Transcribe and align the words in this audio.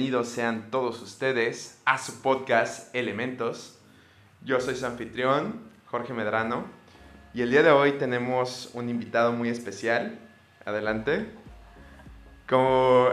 bienvenidos 0.00 0.28
sean 0.28 0.70
todos 0.70 1.02
ustedes 1.02 1.78
a 1.84 1.98
su 1.98 2.22
podcast 2.22 2.94
Elementos. 2.94 3.78
Yo 4.42 4.58
soy 4.58 4.74
su 4.74 4.86
anfitrión, 4.86 5.60
Jorge 5.90 6.14
Medrano, 6.14 6.64
y 7.34 7.42
el 7.42 7.50
día 7.50 7.62
de 7.62 7.70
hoy 7.70 7.92
tenemos 7.98 8.70
un 8.72 8.88
invitado 8.88 9.32
muy 9.32 9.50
especial. 9.50 10.18
Adelante. 10.64 11.26
¿Cómo, 12.48 13.10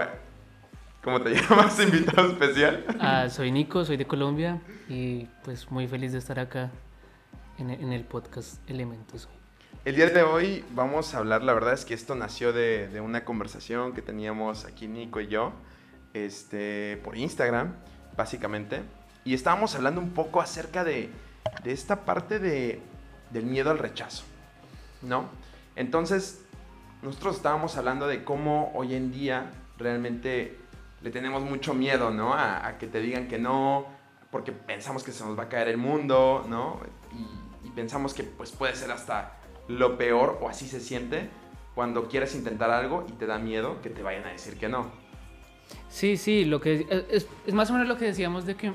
cómo 1.03 1.21
te 1.21 1.31
llamas, 1.35 1.77
invitado 1.81 2.29
especial? 2.29 2.85
Ah, 3.01 3.27
soy 3.29 3.51
Nico, 3.51 3.83
soy 3.83 3.97
de 3.97 4.07
Colombia 4.07 4.61
y 4.87 5.25
pues 5.43 5.69
muy 5.69 5.89
feliz 5.89 6.13
de 6.13 6.19
estar 6.19 6.39
acá 6.39 6.71
en, 7.57 7.69
en 7.69 7.91
el 7.91 8.05
podcast 8.05 8.61
Elementos. 8.69 9.27
El 9.83 9.97
día 9.97 10.05
de 10.05 10.23
hoy 10.23 10.63
vamos 10.71 11.13
a 11.13 11.17
hablar, 11.17 11.43
la 11.43 11.53
verdad 11.53 11.73
es 11.73 11.83
que 11.83 11.93
esto 11.93 12.15
nació 12.15 12.53
de, 12.53 12.87
de 12.87 13.01
una 13.01 13.25
conversación 13.25 13.91
que 13.91 14.01
teníamos 14.01 14.63
aquí 14.63 14.87
Nico 14.87 15.19
y 15.19 15.27
yo, 15.27 15.51
este, 16.13 16.97
por 17.03 17.17
Instagram, 17.17 17.75
básicamente, 18.15 18.81
y 19.23 19.33
estábamos 19.33 19.75
hablando 19.75 20.01
un 20.01 20.11
poco 20.11 20.41
acerca 20.41 20.83
de, 20.83 21.09
esta 21.65 22.05
parte 22.05 22.39
de, 22.39 22.81
del 23.31 23.45
miedo 23.45 23.71
al 23.71 23.77
rechazo, 23.77 24.23
¿no? 25.01 25.25
Entonces, 25.75 26.43
nosotros 27.01 27.37
estábamos 27.37 27.77
hablando 27.77 28.07
de 28.07 28.23
cómo 28.23 28.71
hoy 28.73 28.95
en 28.95 29.11
día 29.11 29.51
realmente 29.77 30.57
le 31.01 31.11
tenemos 31.11 31.43
mucho 31.43 31.73
miedo, 31.73 32.09
¿no? 32.09 32.33
A, 32.33 32.65
a 32.65 32.77
que 32.77 32.87
te 32.87 33.01
digan 33.01 33.27
que 33.27 33.37
no, 33.37 33.85
porque 34.31 34.51
pensamos 34.51 35.03
que 35.03 35.11
se 35.11 35.23
nos 35.23 35.37
va 35.37 35.43
a 35.43 35.49
caer 35.49 35.67
el 35.67 35.77
mundo, 35.77 36.45
¿no? 36.47 36.79
Y, 37.13 37.67
y 37.67 37.71
pensamos 37.71 38.13
que 38.13 38.23
pues 38.23 38.51
puede 38.51 38.75
ser 38.75 38.91
hasta 38.91 39.37
lo 39.67 39.97
peor, 39.97 40.39
o 40.41 40.49
así 40.49 40.67
se 40.67 40.79
siente, 40.79 41.29
cuando 41.75 42.07
quieres 42.07 42.33
intentar 42.33 42.71
algo 42.71 43.05
y 43.07 43.11
te 43.11 43.27
da 43.27 43.37
miedo 43.37 43.81
que 43.81 43.89
te 43.89 44.01
vayan 44.01 44.25
a 44.25 44.29
decir 44.29 44.57
que 44.57 44.69
no. 44.69 44.91
Sí, 45.89 46.17
sí, 46.17 46.45
lo 46.45 46.61
que 46.61 46.85
es, 47.09 47.27
es 47.45 47.53
más 47.53 47.69
o 47.69 47.73
menos 47.73 47.87
lo 47.87 47.97
que 47.97 48.05
decíamos 48.05 48.45
de 48.45 48.55
que 48.55 48.71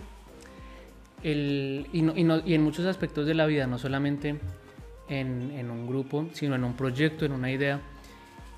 el, 1.23 1.87
y, 1.93 2.03
no, 2.03 2.17
y, 2.17 2.25
no, 2.25 2.41
y, 2.45 2.55
en 2.55 2.63
muchos 2.63 2.87
aspectos 2.87 3.27
de 3.27 3.35
la 3.35 3.47
vida, 3.47 3.67
no 3.67 3.79
solamente 3.79 4.41
en, 5.09 5.51
en, 5.53 5.71
un 5.71 5.87
grupo, 5.87 6.29
sino 6.33 6.55
en 6.55 6.65
un 6.65 6.75
proyecto, 6.75 7.25
en 7.25 7.33
una 7.33 7.51
idea, 7.51 7.81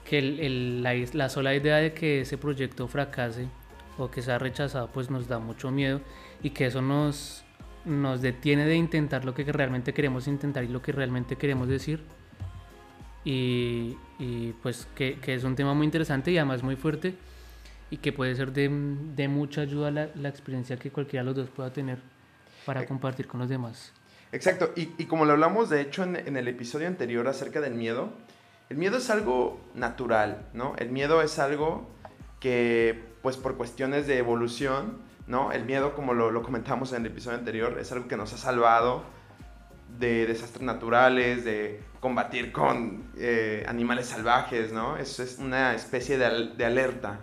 que 0.09 0.19
el, 0.19 0.41
el, 0.41 0.83
la, 0.83 0.95
la, 1.13 1.29
sola 1.29 1.55
idea 1.55 1.77
de 1.77 1.93
que 1.93 2.23
ese 2.23 2.39
proyecto 2.39 2.89
fracase 2.89 3.49
o 3.99 4.11
que 4.11 4.23
sea 4.23 4.39
rechazado, 4.39 4.89
pues 4.89 5.11
nos 5.11 5.29
da 5.29 5.39
mucho 5.39 5.71
miedo 5.71 6.01
y 6.43 6.51
que 6.51 6.67
eso 6.67 6.83
nos, 6.83 7.45
nos 7.85 8.23
detiene 8.23 8.67
de 8.67 8.77
intentar 8.77 9.25
lo 9.25 9.35
que 9.35 9.45
realmente 9.45 9.93
queremos 9.93 10.27
intentar 10.27 10.65
y 10.65 10.69
lo 10.69 10.83
que 10.83 10.93
realmente 10.93 11.37
queremos 11.37 11.69
decir. 11.69 12.03
Y, 13.25 13.97
y 14.19 14.53
pues 14.63 14.87
que, 14.95 15.15
que, 15.15 15.35
es 15.35 15.45
un 15.45 15.55
tema 15.55 15.73
muy 15.73 15.87
interesante 15.87 16.31
y 16.31 16.37
además 16.37 16.63
muy 16.63 16.77
fuerte 16.77 17.15
y 17.95 17.99
que 17.99 18.13
puede 18.13 18.35
ser 18.35 18.53
de, 18.53 18.69
de 19.15 19.29
mucha 19.29 19.61
ayuda 19.61 19.89
la, 19.93 20.09
la, 20.17 20.29
experiencia 20.29 20.77
que 20.77 20.91
cualquiera 20.91 21.23
de 21.23 21.27
los 21.27 21.37
dos 21.37 21.49
pueda 21.49 21.73
tener 21.73 22.01
para 22.67 22.83
eh, 22.83 22.87
compartir 22.87 23.29
con 23.29 23.39
los 23.39 23.49
demás. 23.49 23.93
Exacto, 24.33 24.73
y, 24.75 24.91
y 24.99 25.05
como 25.05 25.25
lo 25.25 25.35
hablamos 25.35 25.71
de 25.71 25.81
hecho 25.81 26.03
en, 26.03 26.17
en, 26.17 26.37
el 26.37 26.49
episodio 26.49 26.89
anterior 26.89 27.29
acerca 27.29 27.61
del 27.61 27.75
miedo, 27.75 28.09
el 28.69 28.79
miedo 28.79 28.97
es 28.97 29.11
algo 29.11 29.61
natural, 29.77 30.45
¿no? 30.55 30.75
El 30.77 30.91
miedo 30.91 31.23
es 31.23 31.39
algo 31.39 31.89
que 32.41 33.01
pues 33.23 33.37
por 33.37 33.57
cuestiones 33.57 34.09
de 34.09 34.19
evolución, 34.19 34.99
¿no? 35.29 35.53
El 35.53 35.65
miedo, 35.65 35.95
como 35.95 36.15
lo, 36.15 36.33
lo 36.33 36.43
comentamos 36.43 36.93
en 36.93 37.03
el 37.03 37.13
episodio 37.13 37.39
anterior, 37.39 37.79
es 37.79 37.93
algo 37.93 38.09
que 38.09 38.17
nos 38.17 38.33
ha 38.33 38.39
salvado 38.39 39.05
de 40.01 40.27
desastres 40.27 40.65
naturales, 40.65 41.45
de 41.45 41.81
combatir 42.01 42.51
con 42.51 43.05
eh, 43.17 43.65
animales 43.69 44.07
salvajes, 44.07 44.73
¿no? 44.73 44.97
Es, 44.97 45.21
es 45.21 45.39
una 45.39 45.75
especie 45.75 46.19
de, 46.19 46.49
de, 46.57 46.65
alerta. 46.65 47.21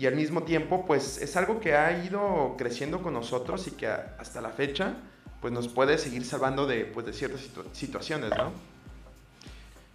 Y 0.00 0.06
al 0.06 0.16
mismo 0.16 0.44
tiempo, 0.44 0.86
pues 0.86 1.20
es 1.20 1.36
algo 1.36 1.60
que 1.60 1.76
ha 1.76 2.02
ido 2.02 2.54
creciendo 2.56 3.02
con 3.02 3.12
nosotros 3.12 3.66
y 3.66 3.72
que 3.72 3.86
hasta 3.86 4.40
la 4.40 4.48
fecha, 4.48 4.94
pues 5.42 5.52
nos 5.52 5.68
puede 5.68 5.98
seguir 5.98 6.24
salvando 6.24 6.66
de, 6.66 6.86
pues, 6.86 7.04
de 7.04 7.12
ciertas 7.12 7.42
situ 7.42 7.64
situaciones, 7.74 8.30
¿no? 8.30 8.50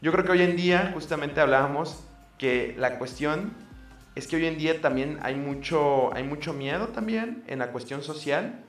Yo 0.04 0.12
creo 0.12 0.24
que 0.24 0.34
hoy 0.34 0.44
en 0.44 0.56
día, 0.56 0.92
justamente 0.94 1.42
hablábamos 1.42 2.04
que 2.38 2.76
la 2.78 3.00
cuestión 3.00 3.54
es 4.14 4.28
que 4.28 4.36
hoy 4.36 4.46
en 4.46 4.60
día 4.60 4.80
también 4.80 5.18
hay 5.24 5.34
mucho, 5.34 6.14
hay 6.14 6.22
mucho 6.22 6.54
miedo 6.54 6.90
también 6.90 7.44
en 7.48 7.58
la 7.58 7.72
cuestión 7.72 8.04
social, 8.04 8.64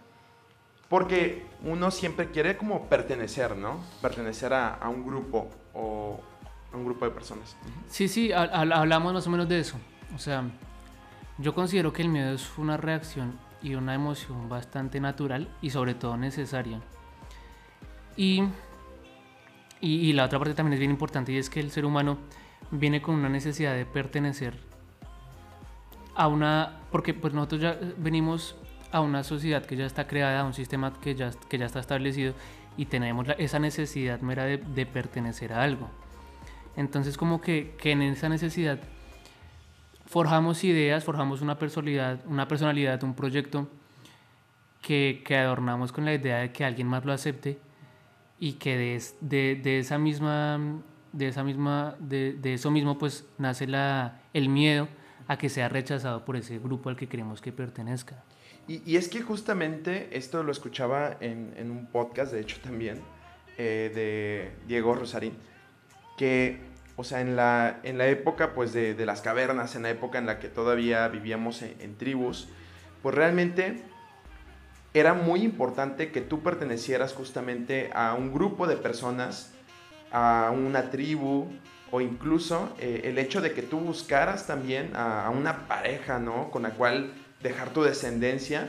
porque 0.88 1.44
uno 1.62 1.90
siempre 1.90 2.30
quiere 2.30 2.56
como 2.56 2.88
pertenecer, 2.88 3.56
¿no? 3.56 3.84
Pertenecer 4.00 4.54
a, 4.54 4.76
a 4.76 4.88
un 4.88 5.04
grupo 5.04 5.50
o 5.74 6.18
a 6.72 6.76
un 6.78 6.86
grupo 6.86 7.04
de 7.04 7.10
personas. 7.10 7.54
Sí, 7.90 8.08
sí, 8.08 8.32
hablamos 8.32 9.12
más 9.12 9.26
o 9.26 9.28
menos 9.28 9.46
de 9.46 9.60
eso. 9.60 9.76
O 10.14 10.18
sea, 10.18 10.42
yo 11.38 11.54
considero 11.54 11.92
que 11.92 12.02
el 12.02 12.08
miedo 12.08 12.32
es 12.34 12.58
una 12.58 12.76
reacción 12.76 13.38
y 13.62 13.74
una 13.74 13.94
emoción 13.94 14.48
bastante 14.48 15.00
natural 15.00 15.48
y 15.60 15.70
sobre 15.70 15.94
todo 15.94 16.16
necesaria. 16.16 16.80
Y, 18.16 18.44
y, 19.80 20.12
la 20.14 20.24
otra 20.24 20.38
parte 20.38 20.54
también 20.54 20.74
es 20.74 20.78
bien 20.78 20.90
importante 20.90 21.32
y 21.32 21.36
es 21.36 21.50
que 21.50 21.60
el 21.60 21.70
ser 21.70 21.84
humano 21.84 22.16
viene 22.70 23.02
con 23.02 23.14
una 23.14 23.28
necesidad 23.28 23.74
de 23.74 23.84
pertenecer 23.84 24.54
a 26.14 26.28
una, 26.28 26.80
porque 26.90 27.12
pues 27.12 27.34
nosotros 27.34 27.60
ya 27.60 27.78
venimos 27.98 28.56
a 28.90 29.00
una 29.00 29.22
sociedad 29.22 29.66
que 29.66 29.76
ya 29.76 29.84
está 29.84 30.06
creada, 30.06 30.40
a 30.40 30.44
un 30.44 30.54
sistema 30.54 30.94
que 30.98 31.14
ya, 31.14 31.30
que 31.48 31.58
ya 31.58 31.66
está 31.66 31.80
establecido 31.80 32.32
y 32.78 32.86
tenemos 32.86 33.26
esa 33.36 33.58
necesidad 33.58 34.20
mera 34.20 34.44
de, 34.44 34.56
de, 34.56 34.86
pertenecer 34.86 35.52
a 35.52 35.62
algo. 35.62 35.90
Entonces 36.76 37.18
como 37.18 37.40
que, 37.42 37.74
que, 37.78 37.92
en 37.92 38.02
esa 38.02 38.30
necesidad 38.30 38.78
forjamos 40.06 40.64
ideas, 40.64 41.04
forjamos 41.04 41.42
una 41.42 41.58
personalidad, 41.58 42.20
una 42.26 42.48
personalidad, 42.48 43.02
un 43.04 43.14
proyecto 43.14 43.68
que, 44.80 45.22
que 45.24 45.36
adornamos 45.36 45.92
con 45.92 46.04
la 46.04 46.14
idea 46.14 46.38
de 46.38 46.52
que 46.52 46.64
alguien 46.64 46.86
más 46.86 47.04
lo 47.04 47.12
acepte 47.12 47.58
y 48.38 48.54
que 48.54 48.76
de, 48.76 49.02
de, 49.20 49.60
de 49.62 49.78
esa 49.78 49.98
misma, 49.98 50.80
de 51.12 51.28
esa 51.28 51.42
misma, 51.42 51.96
de, 51.98 52.34
de 52.34 52.54
eso 52.54 52.70
mismo 52.70 52.98
pues 52.98 53.26
nace 53.38 53.66
la, 53.66 54.20
el 54.32 54.48
miedo 54.48 54.88
a 55.28 55.36
que 55.36 55.48
sea 55.48 55.68
rechazado 55.68 56.24
por 56.24 56.36
ese 56.36 56.58
grupo 56.58 56.88
al 56.88 56.96
que 56.96 57.08
queremos 57.08 57.40
que 57.40 57.52
pertenezca. 57.52 58.22
Y, 58.68 58.82
y 58.90 58.96
es 58.96 59.08
que 59.08 59.22
justamente 59.22 60.08
esto 60.16 60.42
lo 60.42 60.52
escuchaba 60.52 61.16
en, 61.20 61.52
en 61.56 61.70
un 61.70 61.86
podcast, 61.86 62.32
de 62.32 62.40
hecho 62.40 62.58
también, 62.60 63.00
eh, 63.58 63.90
de 63.94 64.66
Diego 64.68 64.94
Rosarín, 64.94 65.34
que, 66.16 66.60
o 66.96 67.04
sea, 67.04 67.20
en 67.20 67.36
la, 67.36 67.80
en 67.82 67.98
la 67.98 68.06
época 68.08 68.54
pues 68.54 68.72
de, 68.72 68.94
de, 68.94 69.06
las 69.06 69.20
cavernas, 69.20 69.76
en 69.76 69.82
la 69.82 69.90
época 69.90 70.18
en 70.18 70.26
la 70.26 70.38
que 70.38 70.48
todavía 70.48 71.06
vivíamos 71.08 71.62
en, 71.62 71.74
en 71.80 71.96
tribus, 71.96 72.48
pues 73.02 73.14
realmente 73.14 73.82
era 74.94 75.12
muy 75.12 75.42
importante 75.42 76.10
que 76.10 76.22
tú 76.22 76.42
pertenecieras 76.42 77.12
justamente 77.12 77.90
a 77.94 78.14
un 78.14 78.32
grupo 78.32 78.66
de 78.66 78.76
personas, 78.76 79.52
a 80.10 80.50
una 80.54 80.90
tribu, 80.90 81.48
o 81.90 82.00
incluso 82.00 82.74
eh, 82.78 83.02
el 83.04 83.18
hecho 83.18 83.40
de 83.40 83.52
que 83.52 83.62
tú 83.62 83.78
buscaras 83.78 84.46
también 84.46 84.96
a, 84.96 85.26
a, 85.26 85.30
una 85.30 85.68
pareja, 85.68 86.18
¿no? 86.18 86.50
Con 86.50 86.62
la 86.62 86.70
cual 86.70 87.12
dejar 87.42 87.70
tu 87.70 87.82
descendencia. 87.82 88.68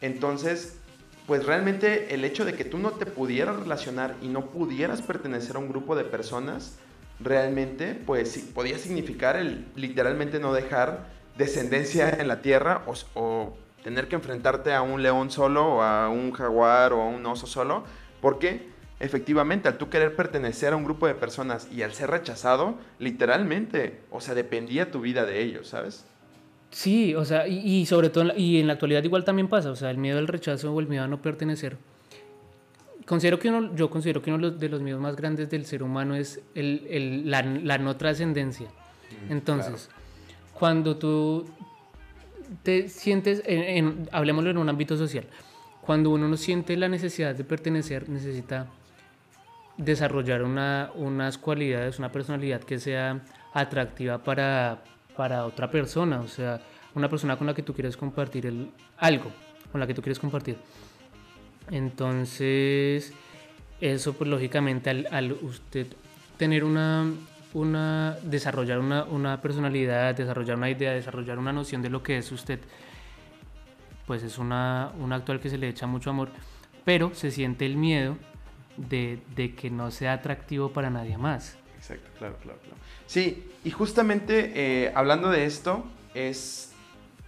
Entonces, 0.00 0.78
pues 1.26 1.44
realmente 1.44 2.14
el 2.14 2.24
hecho 2.24 2.44
de 2.44 2.54
que 2.54 2.64
tú 2.64 2.78
no 2.78 2.92
te 2.92 3.06
pudieras 3.06 3.56
relacionar 3.56 4.16
y 4.20 4.28
no 4.28 4.46
pudieras 4.46 5.02
pertenecer 5.02 5.56
a 5.56 5.58
un 5.58 5.68
grupo 5.68 5.94
de 5.94 6.04
personas, 6.04 6.78
realmente, 7.22 7.94
pues 7.94 8.38
podía 8.54 8.78
significar 8.78 9.36
el 9.36 9.66
literalmente 9.76 10.38
no 10.40 10.52
dejar 10.52 11.08
descendencia 11.36 12.10
en 12.10 12.28
la 12.28 12.42
tierra 12.42 12.82
o, 13.14 13.56
tener 13.82 14.08
que 14.08 14.14
enfrentarte 14.14 14.74
a 14.74 14.82
un 14.82 15.02
león 15.02 15.30
solo 15.30 15.76
o 15.76 15.82
a 15.82 16.10
un 16.10 16.32
jaguar 16.32 16.92
o 16.92 17.00
a 17.00 17.06
un 17.06 17.24
oso 17.24 17.46
solo. 17.46 17.84
porque 18.20 18.68
efectivamente, 19.00 19.66
al 19.68 19.78
tú 19.78 19.88
querer 19.88 20.14
pertenecer 20.14 20.74
a 20.74 20.76
un 20.76 20.84
grupo 20.84 21.06
de 21.06 21.14
personas 21.14 21.66
y 21.72 21.80
al 21.80 21.94
ser 21.94 22.10
rechazado, 22.10 22.74
literalmente, 22.98 24.00
o 24.10 24.20
sea, 24.20 24.34
dependía 24.34 24.90
tu 24.90 25.00
vida 25.00 25.24
de 25.24 25.40
ellos, 25.40 25.68
¿sabes? 25.68 26.04
Sí, 26.70 27.14
o 27.14 27.24
sea, 27.24 27.48
y, 27.48 27.58
y, 27.58 27.86
sobre 27.86 28.10
todo, 28.10 28.36
y 28.36 28.60
en 28.60 28.66
la 28.66 28.74
actualidad 28.74 29.02
igual 29.02 29.24
también 29.24 29.48
pasa, 29.48 29.70
o 29.70 29.76
sea, 29.76 29.90
el 29.90 29.96
miedo 29.96 30.18
al 30.18 30.28
rechazo 30.28 30.74
o 30.74 30.80
el 30.80 30.86
miedo 30.86 31.04
a 31.04 31.08
no 31.08 31.22
pertenecer. 31.22 31.78
Considero 33.10 33.40
que 33.40 33.48
uno, 33.48 33.74
yo 33.74 33.90
considero 33.90 34.22
que 34.22 34.32
uno 34.32 34.52
de 34.52 34.68
los 34.68 34.80
miedos 34.82 35.00
más 35.00 35.16
grandes 35.16 35.50
del 35.50 35.66
ser 35.66 35.82
humano 35.82 36.14
es 36.14 36.40
el, 36.54 36.86
el, 36.88 37.28
la, 37.28 37.42
la, 37.42 37.76
no 37.76 37.96
trascendencia. 37.96 38.68
Mm, 38.68 39.32
Entonces, 39.32 39.88
claro. 39.88 40.52
cuando 40.54 40.96
tú 40.96 41.44
te 42.62 42.88
sientes, 42.88 43.42
en, 43.46 43.62
en, 43.64 44.08
hablemoslo 44.12 44.50
en 44.50 44.58
un 44.58 44.68
ámbito 44.68 44.96
social, 44.96 45.24
cuando 45.80 46.10
uno 46.10 46.28
no 46.28 46.36
siente 46.36 46.76
la 46.76 46.88
necesidad 46.88 47.34
de 47.34 47.42
pertenecer, 47.42 48.08
necesita 48.08 48.68
desarrollar 49.76 50.44
una, 50.44 50.92
unas 50.94 51.36
cualidades, 51.36 51.98
una 51.98 52.12
personalidad 52.12 52.60
que 52.60 52.78
sea 52.78 53.22
atractiva 53.52 54.22
para, 54.22 54.84
para 55.16 55.46
otra 55.46 55.68
persona, 55.68 56.20
o 56.20 56.28
sea, 56.28 56.60
una 56.94 57.08
persona 57.08 57.36
con 57.36 57.48
la 57.48 57.54
que 57.54 57.64
tú 57.64 57.74
quieres 57.74 57.96
compartir 57.96 58.46
el, 58.46 58.70
algo, 58.98 59.32
con 59.72 59.80
la 59.80 59.88
que 59.88 59.94
tú 59.94 60.00
quieres 60.00 60.20
compartir. 60.20 60.58
Entonces, 61.70 63.12
eso 63.80 64.12
pues 64.14 64.28
lógicamente 64.28 64.90
al, 64.90 65.08
al 65.10 65.32
usted 65.32 65.86
tener 66.36 66.64
una, 66.64 67.06
una 67.54 68.16
desarrollar 68.22 68.78
una, 68.78 69.04
una, 69.04 69.40
personalidad, 69.40 70.14
desarrollar 70.14 70.56
una 70.56 70.70
idea, 70.70 70.92
desarrollar 70.92 71.38
una 71.38 71.52
noción 71.52 71.82
de 71.82 71.90
lo 71.90 72.02
que 72.02 72.18
es 72.18 72.32
usted, 72.32 72.60
pues 74.06 74.22
es 74.22 74.38
una, 74.38 74.92
un 74.98 75.12
acto 75.12 75.32
al 75.32 75.40
que 75.40 75.50
se 75.50 75.58
le 75.58 75.68
echa 75.68 75.86
mucho 75.86 76.10
amor, 76.10 76.30
pero 76.84 77.14
se 77.14 77.30
siente 77.30 77.66
el 77.66 77.76
miedo 77.76 78.16
de, 78.76 79.20
de 79.36 79.54
que 79.54 79.70
no 79.70 79.90
sea 79.90 80.14
atractivo 80.14 80.72
para 80.72 80.90
nadie 80.90 81.18
más. 81.18 81.56
Exacto, 81.76 82.08
claro, 82.18 82.36
claro, 82.42 82.58
claro. 82.60 82.76
Sí, 83.06 83.44
y 83.64 83.70
justamente 83.70 84.52
eh, 84.54 84.92
hablando 84.94 85.30
de 85.30 85.44
esto, 85.44 85.84
es, 86.14 86.69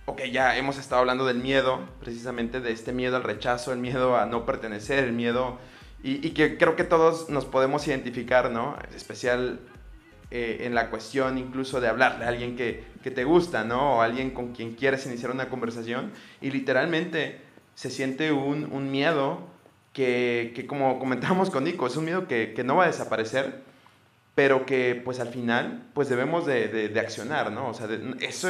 ok, 0.07 0.23
ya 0.33 0.57
hemos 0.57 0.79
estado 0.79 1.01
hablando 1.01 1.27
del 1.27 1.39
miedo, 1.39 1.81
precisamente 2.01 2.61
de 2.61 2.73
este 2.73 2.93
miedo 2.93 3.17
al 3.17 3.23
rechazo, 3.23 3.73
el 3.73 3.79
miedo 3.79 4.17
a 4.17 4.27
no 4.27 4.45
pertenecer, 4.45 5.05
el 5.05 5.13
miedo, 5.13 5.59
y, 6.05 6.31
que 6.31 6.59
creo 6.59 6.75
que 6.75 6.83
todos 6.83 7.29
nos 7.31 7.45
podemos 7.45 7.87
identificar, 7.87 8.51
¿no? 8.51 8.77
Especial 8.97 9.61
eh, 10.33 10.63
en 10.63 10.75
la 10.75 10.91
cuestión 10.91 11.39
incluso 11.39 11.81
de 11.81 11.87
hablarle 11.87 12.25
a 12.25 12.29
alguien 12.29 12.57
que, 12.57 12.85
que 13.05 13.13
te 13.13 13.23
gusta, 13.23 13.63
¿no? 13.63 13.99
O 13.99 14.01
alguien 14.03 14.33
con 14.33 14.53
quien 14.53 14.75
quieres 14.75 15.07
iniciar 15.07 15.31
una 15.31 15.49
conversación, 15.49 16.13
y 16.41 16.51
literalmente 16.51 17.41
se 17.77 17.89
siente 17.91 18.33
un, 18.33 18.73
un 18.73 18.91
miedo 18.91 19.47
que, 19.93 20.53
que, 20.57 20.67
como 20.67 20.99
comentábamos 20.99 21.51
con 21.51 21.65
Nico, 21.65 21.87
es 21.87 21.97
un 21.97 22.05
miedo 22.05 22.27
que, 22.27 22.53
que 22.55 22.65
no 22.65 22.77
va 22.77 22.85
a 22.85 22.89
desaparecer, 22.89 23.63
pero 24.35 24.65
que 24.65 25.01
pues 25.05 25.21
al 25.21 25.29
final 25.29 25.85
pues 25.95 26.09
debemos 26.09 26.47
de, 26.47 26.69
de, 26.69 26.89
de 26.89 27.01
accionar, 27.01 27.53
¿no? 27.53 27.69
O 27.69 27.75
sea, 27.75 27.87
de, 27.87 27.99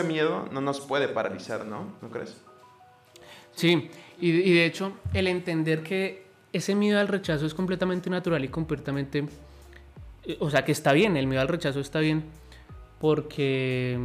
miedo 0.05 0.49
no 0.53 0.61
nos 0.61 0.81
puede 0.81 1.09
paralizar, 1.09 1.67
¿no? 1.67 1.93
¿No 2.01 2.11
crees? 2.11 2.37
Sí, 3.55 3.91
y, 4.21 4.31
y, 4.31 4.55
de 4.55 4.65
hecho 4.65 4.93
el 5.13 5.27
entender 5.27 5.83
que 5.83 6.25
ese 6.53 6.75
miedo 6.75 6.99
al 6.99 7.09
rechazo 7.09 7.47
es 7.47 7.55
completamente 7.55 8.11
natural 8.11 8.45
y 8.45 8.49
completamente, 8.49 9.25
eh, 10.25 10.37
o 10.41 10.51
sea, 10.51 10.65
que 10.65 10.73
está 10.73 10.93
bien, 10.93 11.17
el 11.17 11.27
miedo 11.27 11.43
al 11.43 11.49
rechazo 11.49 11.81
está 11.81 11.99
bien, 11.99 12.25
porque 13.01 13.99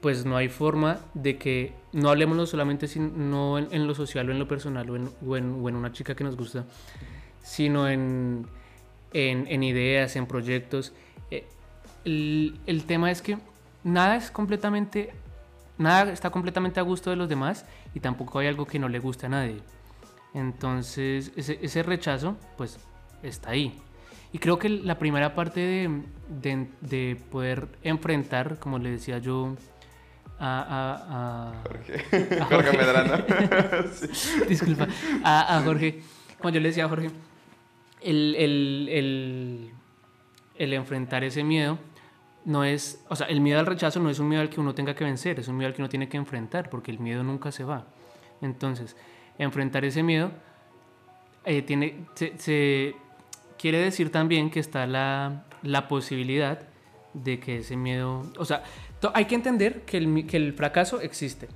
pues 0.00 0.26
no 0.26 0.36
hay 0.36 0.48
forma 0.48 1.00
de 1.14 1.38
que 1.38 1.72
no 1.92 2.10
hablemos 2.10 2.50
solamente 2.50 2.86
no 2.98 3.58
en, 3.58 3.68
en, 3.70 3.86
lo 3.86 3.94
social 3.94 4.28
o 4.28 4.32
en 4.32 4.38
lo 4.38 4.48
personal 4.48 4.88
o 4.90 4.96
en, 4.96 5.10
o 5.26 5.36
en, 5.36 5.58
o 5.62 5.68
en 5.68 5.76
una 5.76 5.92
chica 5.92 6.14
que 6.14 6.24
nos 6.24 6.36
gusta, 6.36 6.64
sino 7.42 7.88
en 7.88 8.46
en, 9.16 9.46
en 9.48 9.62
ideas, 9.62 10.14
en 10.16 10.26
proyectos. 10.26 10.92
Eh, 11.30 11.46
el, 12.04 12.60
el, 12.66 12.84
tema 12.84 13.10
es 13.10 13.22
que 13.22 13.38
nada 13.82 14.16
es 14.16 14.30
completamente, 14.30 15.10
nada 15.78 16.12
está 16.12 16.28
completamente 16.30 16.80
a 16.80 16.82
gusto 16.82 17.08
de 17.08 17.16
los 17.16 17.28
demás 17.28 17.64
y 17.94 18.00
tampoco 18.00 18.38
hay 18.38 18.46
algo 18.46 18.66
que 18.66 18.78
no 18.78 18.88
le 18.90 18.98
guste 18.98 19.26
a 19.26 19.30
nadie. 19.30 19.60
Entonces, 20.34 21.32
ese, 21.34 21.58
ese 21.62 21.82
rechazo, 21.82 22.36
pues, 22.58 22.78
está 23.22 23.50
ahí. 23.50 23.80
Y 24.32 24.38
creo 24.38 24.58
que 24.58 24.68
la 24.68 24.98
primera 24.98 25.34
parte 25.34 25.60
de, 25.60 26.02
de, 26.28 26.66
de 26.82 27.16
poder 27.30 27.68
enfrentar, 27.82 28.58
como 28.58 28.78
le 28.78 28.90
decía 28.90 29.16
yo, 29.16 29.56
a, 30.38 30.60
a, 30.60 31.52
a, 31.52 31.62
Jorge. 31.62 32.38
a 32.38 32.44
Jorge. 32.50 32.70
Jorge 32.70 32.76
Medrano. 32.76 33.24
sí. 33.94 34.40
Disculpa, 34.46 34.88
a, 35.24 35.56
a 35.56 35.62
Jorge, 35.62 36.02
como 36.36 36.50
yo 36.50 36.60
le 36.60 36.68
decía 36.68 36.84
a 36.84 36.88
Jorge, 36.90 37.10
el, 38.06 38.34
el, 38.36 38.88
el, 38.90 39.70
el, 40.56 40.72
enfrentar 40.72 41.24
ese 41.24 41.44
miedo 41.44 41.78
no 42.44 42.64
es, 42.64 43.04
o 43.08 43.16
sea, 43.16 43.26
el 43.26 43.40
miedo 43.40 43.58
al 43.58 43.66
rechazo 43.66 44.00
no 44.00 44.08
es 44.08 44.18
un 44.20 44.28
miedo 44.28 44.40
al 44.40 44.48
que 44.48 44.60
uno 44.60 44.74
tenga 44.74 44.94
que 44.94 45.04
vencer, 45.04 45.40
es 45.40 45.48
un 45.48 45.56
miedo 45.56 45.68
al 45.68 45.74
que 45.74 45.82
uno 45.82 45.88
tiene 45.88 46.08
que 46.08 46.16
enfrentar, 46.16 46.70
porque 46.70 46.92
el 46.92 47.00
miedo 47.00 47.22
nunca 47.24 47.50
se 47.50 47.64
va. 47.64 47.86
Entonces, 48.40 48.96
enfrentar 49.38 49.84
ese 49.84 50.02
miedo 50.02 50.30
eh, 51.44 51.62
tiene, 51.62 52.06
se, 52.14 52.38
se, 52.38 52.96
quiere 53.58 53.78
decir 53.78 54.12
también 54.12 54.50
que 54.50 54.60
está 54.60 54.86
la, 54.86 55.44
la 55.62 55.88
posibilidad 55.88 56.60
de 57.14 57.40
que 57.40 57.58
ese 57.58 57.76
miedo, 57.76 58.22
o 58.38 58.44
sea, 58.44 58.62
hay 59.14 59.24
que 59.24 59.34
entender 59.34 59.82
que 59.82 59.96
el, 59.96 60.26
que 60.26 60.36
el 60.36 60.52
fracaso 60.52 61.00
existe 61.00 61.48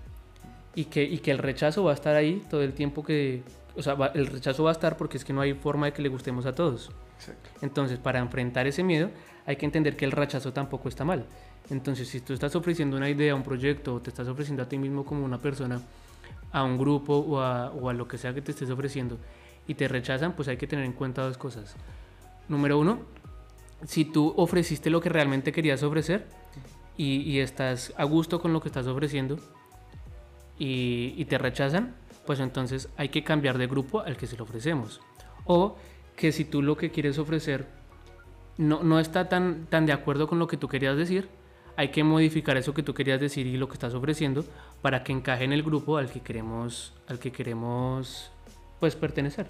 y 0.74 0.86
que, 0.86 1.02
y 1.04 1.18
que 1.18 1.30
el 1.30 1.38
rechazo 1.38 1.84
va 1.84 1.92
a 1.92 1.94
estar 1.94 2.16
ahí 2.16 2.42
todo 2.50 2.62
el 2.62 2.72
tiempo 2.72 3.04
que, 3.04 3.42
o 3.80 3.82
sea, 3.82 3.94
va, 3.94 4.08
el 4.08 4.26
rechazo 4.26 4.62
va 4.62 4.70
a 4.70 4.72
estar 4.72 4.96
porque 4.96 5.16
es 5.16 5.24
que 5.24 5.32
no 5.32 5.40
hay 5.40 5.54
forma 5.54 5.86
de 5.86 5.92
que 5.92 6.02
le 6.02 6.08
gustemos 6.08 6.46
a 6.46 6.54
todos. 6.54 6.90
Exacto. 7.16 7.50
Entonces, 7.62 7.98
para 7.98 8.18
enfrentar 8.18 8.66
ese 8.66 8.82
miedo, 8.82 9.10
hay 9.46 9.56
que 9.56 9.64
entender 9.64 9.96
que 9.96 10.04
el 10.04 10.12
rechazo 10.12 10.52
tampoco 10.52 10.88
está 10.88 11.04
mal. 11.04 11.26
Entonces, 11.70 12.08
si 12.08 12.20
tú 12.20 12.34
estás 12.34 12.54
ofreciendo 12.54 12.96
una 12.96 13.08
idea, 13.08 13.34
un 13.34 13.42
proyecto, 13.42 13.94
o 13.94 14.00
te 14.00 14.10
estás 14.10 14.28
ofreciendo 14.28 14.62
a 14.62 14.68
ti 14.68 14.78
mismo 14.78 15.04
como 15.04 15.24
una 15.24 15.38
persona, 15.38 15.80
a 16.52 16.62
un 16.62 16.76
grupo 16.78 17.16
o 17.16 17.40
a, 17.40 17.70
o 17.70 17.88
a 17.88 17.92
lo 17.94 18.06
que 18.06 18.18
sea 18.18 18.34
que 18.34 18.42
te 18.42 18.52
estés 18.52 18.70
ofreciendo, 18.70 19.18
y 19.66 19.74
te 19.74 19.88
rechazan, 19.88 20.34
pues 20.34 20.48
hay 20.48 20.56
que 20.56 20.66
tener 20.66 20.84
en 20.84 20.92
cuenta 20.92 21.22
dos 21.22 21.38
cosas. 21.38 21.76
Número 22.48 22.78
uno, 22.78 23.00
si 23.86 24.04
tú 24.04 24.34
ofreciste 24.36 24.90
lo 24.90 25.00
que 25.00 25.08
realmente 25.08 25.52
querías 25.52 25.82
ofrecer 25.82 26.26
y, 26.96 27.22
y 27.22 27.40
estás 27.40 27.94
a 27.96 28.04
gusto 28.04 28.40
con 28.40 28.52
lo 28.52 28.60
que 28.60 28.68
estás 28.68 28.86
ofreciendo 28.86 29.38
y, 30.58 31.14
y 31.16 31.24
te 31.24 31.38
rechazan, 31.38 31.94
pues 32.30 32.38
entonces 32.38 32.88
hay 32.96 33.08
que 33.08 33.24
cambiar 33.24 33.58
de 33.58 33.66
grupo 33.66 34.02
al 34.02 34.16
que 34.16 34.28
se 34.28 34.36
lo 34.36 34.44
ofrecemos. 34.44 35.00
O 35.46 35.74
que 36.14 36.30
si 36.30 36.44
tú 36.44 36.62
lo 36.62 36.76
que 36.76 36.92
quieres 36.92 37.18
ofrecer 37.18 37.66
no, 38.56 38.84
no 38.84 39.00
está 39.00 39.28
tan, 39.28 39.66
tan 39.66 39.84
de 39.84 39.92
acuerdo 39.92 40.28
con 40.28 40.38
lo 40.38 40.46
que 40.46 40.56
tú 40.56 40.68
querías 40.68 40.96
decir, 40.96 41.28
hay 41.74 41.88
que 41.88 42.04
modificar 42.04 42.56
eso 42.56 42.72
que 42.72 42.84
tú 42.84 42.94
querías 42.94 43.20
decir 43.20 43.48
y 43.48 43.56
lo 43.56 43.66
que 43.66 43.74
estás 43.74 43.94
ofreciendo 43.94 44.44
para 44.80 45.02
que 45.02 45.10
encaje 45.10 45.42
en 45.42 45.52
el 45.52 45.64
grupo 45.64 45.96
al 45.96 46.08
que 46.08 46.20
queremos, 46.20 46.94
al 47.08 47.18
que 47.18 47.32
queremos 47.32 48.30
pues 48.78 48.94
pertenecer. 48.94 49.48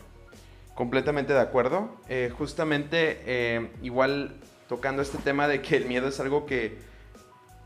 Completamente 0.74 1.34
de 1.34 1.40
acuerdo. 1.40 1.90
Eh, 2.08 2.32
justamente 2.38 3.20
eh, 3.26 3.72
igual 3.82 4.36
tocando 4.70 5.02
este 5.02 5.18
tema 5.18 5.48
de 5.48 5.60
que 5.60 5.76
el 5.76 5.84
miedo 5.84 6.08
es 6.08 6.18
algo 6.18 6.46
que, 6.46 6.78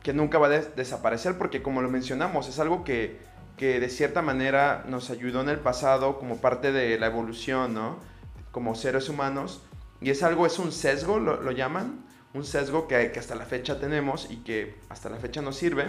que 0.03 0.13
nunca 0.13 0.39
va 0.39 0.49
a 0.49 0.51
des 0.51 0.75
desaparecer 0.75 1.39
porque 1.39 1.63
como 1.63 1.83
lo 1.83 1.89
mencionamos 1.89 2.49
es 2.49 2.59
algo 2.59 2.83
que 2.83 3.33
que 3.57 3.79
de 3.81 3.89
cierta 3.89 4.23
manera 4.23 4.85
nos 4.89 5.11
ayudó 5.11 5.41
en 5.41 5.49
el 5.49 5.59
pasado 5.59 6.19
como 6.19 6.39
parte 6.39 6.73
de 6.73 6.99
la 6.99 7.07
evolución, 7.07 7.75
¿no? 7.75 7.99
Como 8.51 8.75
seres 8.75 9.09
humanos. 9.09 9.63
Y 10.01 10.11
es 10.11 10.23
algo, 10.23 10.47
es 10.47 10.59
un 10.59 10.73
sesgo, 10.73 11.19
lo, 11.19 11.41
lo 11.41 11.53
llaman, 11.53 12.05
un 12.35 12.45
sesgo 12.45 12.89
que, 12.89 13.13
que, 13.13 13.21
hasta 13.21 13.35
la 13.35 13.47
fecha 13.47 13.79
tenemos 13.79 14.29
y 14.31 14.39
que 14.39 14.77
hasta 14.89 15.09
la 15.09 15.17
fecha 15.17 15.41
nos 15.41 15.57
sirve. 15.57 15.87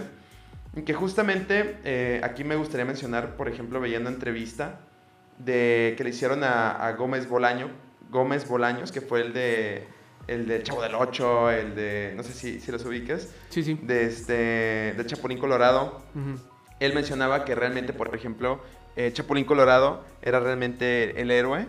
Y 0.74 0.82
que 0.82 0.94
justamente 0.94 1.78
eh, 1.84 2.20
aquí 2.22 2.44
me 2.44 2.56
gustaría 2.56 2.84
mencionar, 2.84 3.36
por 3.36 3.48
ejemplo, 3.48 3.80
veía 3.80 3.98
una 3.98 4.10
entrevista 4.10 4.80
de, 5.38 5.94
que 5.96 6.04
le 6.04 6.10
hicieron 6.10 6.44
a, 6.44 6.72
a 6.72 6.92
Gómez 6.92 7.28
Bolaño, 7.28 7.68
Gómez 8.10 8.48
Bolaños, 8.48 8.92
que 8.92 9.00
fue 9.00 9.22
el 9.22 9.32
de 9.32 9.88
el 10.28 10.48
de 10.48 10.62
Chavo 10.62 10.82
del 10.82 10.96
Ocho, 10.96 11.50
el 11.50 11.76
de, 11.76 12.12
no 12.16 12.24
sé 12.24 12.32
si, 12.32 12.60
si 12.60 12.72
los 12.72 12.84
ubiques. 12.84 13.32
Sí, 13.48 13.62
sí. 13.62 13.78
De, 13.82 14.06
este, 14.06 14.94
de 14.96 15.06
Chapulín 15.06 15.38
Colorado. 15.38 16.02
Uh 16.14 16.18
-huh 16.18 16.55
él 16.80 16.94
mencionaba 16.94 17.44
que 17.44 17.54
realmente, 17.54 17.92
por 17.92 18.14
ejemplo, 18.14 18.60
eh, 18.96 19.12
Chapulín 19.12 19.44
Colorado 19.44 20.04
era 20.22 20.40
realmente 20.40 21.20
el 21.20 21.30
héroe 21.30 21.66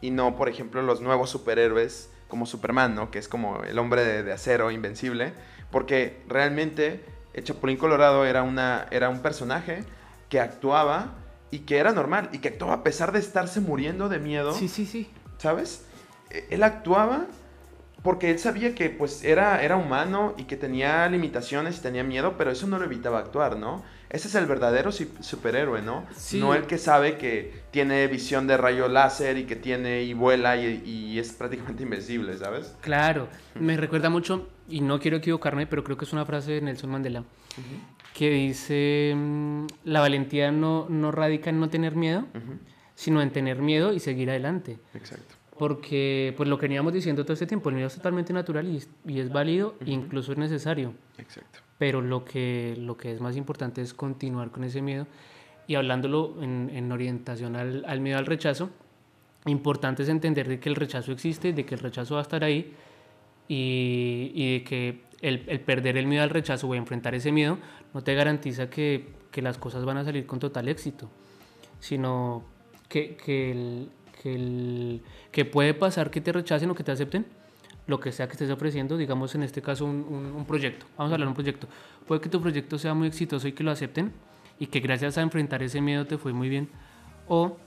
y 0.00 0.10
no, 0.10 0.36
por 0.36 0.48
ejemplo, 0.48 0.82
los 0.82 1.00
nuevos 1.00 1.30
superhéroes 1.30 2.10
como 2.28 2.46
Superman, 2.46 2.94
¿no? 2.94 3.10
Que 3.10 3.18
es 3.18 3.28
como 3.28 3.62
el 3.64 3.78
hombre 3.78 4.04
de, 4.04 4.22
de 4.22 4.32
acero 4.32 4.70
invencible, 4.70 5.32
porque 5.70 6.22
realmente 6.28 7.04
el 7.32 7.44
Chapulín 7.44 7.76
Colorado 7.76 8.24
era, 8.24 8.42
una, 8.42 8.86
era 8.90 9.08
un 9.08 9.20
personaje 9.20 9.84
que 10.28 10.40
actuaba 10.40 11.14
y 11.50 11.60
que 11.60 11.78
era 11.78 11.92
normal 11.92 12.28
y 12.32 12.38
que 12.38 12.48
actuaba 12.48 12.74
a 12.74 12.82
pesar 12.82 13.12
de 13.12 13.18
estarse 13.18 13.60
muriendo 13.60 14.08
de 14.08 14.18
miedo. 14.18 14.52
Sí, 14.52 14.68
sí, 14.68 14.86
sí. 14.86 15.10
¿Sabes? 15.38 15.84
E, 16.30 16.46
Él 16.50 16.62
actuaba 16.62 17.26
porque 18.02 18.30
él 18.30 18.38
sabía 18.38 18.74
que 18.74 18.90
pues 18.90 19.24
era, 19.24 19.64
era 19.64 19.76
humano 19.76 20.34
y 20.36 20.44
que 20.44 20.56
tenía 20.56 21.08
limitaciones 21.08 21.78
y 21.78 21.80
tenía 21.80 22.04
miedo, 22.04 22.34
pero 22.36 22.50
eso 22.50 22.66
no 22.66 22.78
lo 22.78 22.84
evitaba 22.84 23.18
actuar, 23.18 23.56
¿no? 23.56 23.82
Ese 24.14 24.28
es 24.28 24.36
el 24.36 24.46
verdadero 24.46 24.92
superhéroe, 24.92 25.82
¿no? 25.82 26.06
Sí. 26.14 26.38
No 26.38 26.54
el 26.54 26.66
que 26.68 26.78
sabe 26.78 27.18
que 27.18 27.52
tiene 27.72 28.06
visión 28.06 28.46
de 28.46 28.56
rayo 28.56 28.86
láser 28.86 29.36
y 29.38 29.42
que 29.44 29.56
tiene 29.56 30.04
y 30.04 30.14
vuela 30.14 30.56
y, 30.56 30.84
y 30.86 31.18
es 31.18 31.32
prácticamente 31.32 31.82
invencible, 31.88 32.38
¿sabes? 32.38 32.76
Claro, 32.80 33.26
me 33.58 33.76
recuerda 33.76 34.10
mucho, 34.10 34.48
y 34.68 34.82
no 34.82 35.00
quiero 35.00 35.16
equivocarme, 35.16 35.66
pero 35.66 35.82
creo 35.82 35.96
que 35.96 36.04
es 36.04 36.12
una 36.12 36.24
frase 36.24 36.52
de 36.52 36.60
Nelson 36.60 36.90
Mandela, 36.90 37.22
uh 37.22 37.24
-huh. 37.24 38.14
que 38.14 38.30
dice, 38.30 39.14
mm, 39.16 39.66
la 39.82 39.98
valentía 39.98 40.52
no, 40.52 40.86
no 40.88 41.10
radica 41.10 41.50
en 41.50 41.58
no 41.58 41.68
tener 41.68 41.96
miedo, 41.96 42.20
uh 42.20 42.38
-huh. 42.38 42.58
sino 42.94 43.20
en 43.20 43.32
tener 43.32 43.62
miedo 43.62 43.92
y 43.92 43.98
seguir 43.98 44.30
adelante. 44.30 44.78
Exacto 44.94 45.34
porque 45.58 46.34
pues 46.36 46.48
lo 46.48 46.58
que 46.58 46.62
veníamos 46.66 46.92
diciendo 46.92 47.22
todo 47.22 47.34
este 47.34 47.46
tiempo, 47.46 47.68
el 47.68 47.76
miedo 47.76 47.86
es 47.86 47.94
totalmente 47.94 48.32
natural 48.32 48.66
y, 48.66 48.82
y 49.06 49.20
es 49.20 49.30
válido 49.30 49.76
uh 49.80 49.84
-huh. 49.84 49.88
incluso 49.88 50.32
es 50.32 50.38
necesario. 50.38 50.94
Exacto. 51.16 51.63
Pero 51.78 52.00
lo 52.00 52.24
que, 52.24 52.76
lo 52.78 52.96
que 52.96 53.12
es 53.12 53.20
más 53.20 53.36
importante 53.36 53.82
es 53.82 53.94
continuar 53.94 54.50
con 54.50 54.64
ese 54.64 54.80
miedo. 54.80 55.06
Y 55.66 55.74
hablándolo 55.74 56.42
en, 56.42 56.70
en 56.72 56.92
orientación 56.92 57.56
al, 57.56 57.84
al, 57.86 58.00
miedo 58.00 58.18
al 58.18 58.26
rechazo, 58.26 58.70
importante 59.46 60.02
es 60.02 60.08
entender 60.08 60.48
de 60.48 60.60
que 60.60 60.68
el 60.68 60.76
rechazo 60.76 61.12
existe, 61.12 61.52
de 61.52 61.64
que 61.64 61.74
el 61.74 61.80
rechazo 61.80 62.14
va 62.14 62.20
a 62.20 62.22
estar 62.22 62.44
ahí 62.44 62.74
y, 63.48 64.32
y 64.34 64.52
de 64.54 64.64
que 64.64 65.00
el, 65.20 65.44
el, 65.46 65.60
perder 65.60 65.96
el 65.96 66.06
miedo 66.06 66.22
al 66.22 66.30
rechazo 66.30 66.68
o 66.68 66.74
enfrentar 66.74 67.14
ese 67.14 67.32
miedo 67.32 67.58
no 67.92 68.02
te 68.02 68.14
garantiza 68.14 68.68
que, 68.68 69.08
que 69.30 69.42
las 69.42 69.58
cosas 69.58 69.84
van 69.84 69.96
a 69.96 70.04
salir 70.04 70.26
con 70.26 70.38
total 70.38 70.68
éxito, 70.68 71.08
sino 71.80 72.44
que, 72.88 73.16
que 73.16 73.50
el, 73.50 73.88
que, 74.22 74.34
el, 74.34 75.02
que 75.32 75.44
puede 75.44 75.74
pasar 75.74 76.10
que 76.10 76.20
te 76.20 76.32
rechacen 76.32 76.70
o 76.70 76.74
que 76.74 76.84
te 76.84 76.92
acepten, 76.92 77.26
lo 77.86 78.00
que 78.00 78.12
sea 78.12 78.26
que 78.26 78.32
estés 78.32 78.50
ofreciendo, 78.50 78.96
digamos 78.96 79.34
en 79.34 79.42
este 79.42 79.60
caso 79.60 79.84
un, 79.84 80.06
un, 80.08 80.26
un, 80.34 80.46
proyecto, 80.46 80.86
vamos 80.96 81.12
a 81.12 81.14
hablar 81.14 81.26
de 81.26 81.30
un 81.30 81.34
proyecto, 81.34 81.68
puede 82.06 82.20
que 82.20 82.28
tu 82.28 82.40
proyecto 82.40 82.78
sea 82.78 82.94
muy 82.94 83.08
exitoso 83.08 83.46
y 83.46 83.52
que 83.52 83.62
lo 83.62 83.70
acepten 83.70 84.12
y 84.58 84.66
que 84.66 84.80
gracias 84.80 85.18
a 85.18 85.22
enfrentar 85.22 85.62
ese 85.62 85.80
miedo 85.80 86.06
te 86.06 86.16
fue 86.16 86.32
muy 86.32 86.48
bien, 86.48 86.68
o 87.28 87.58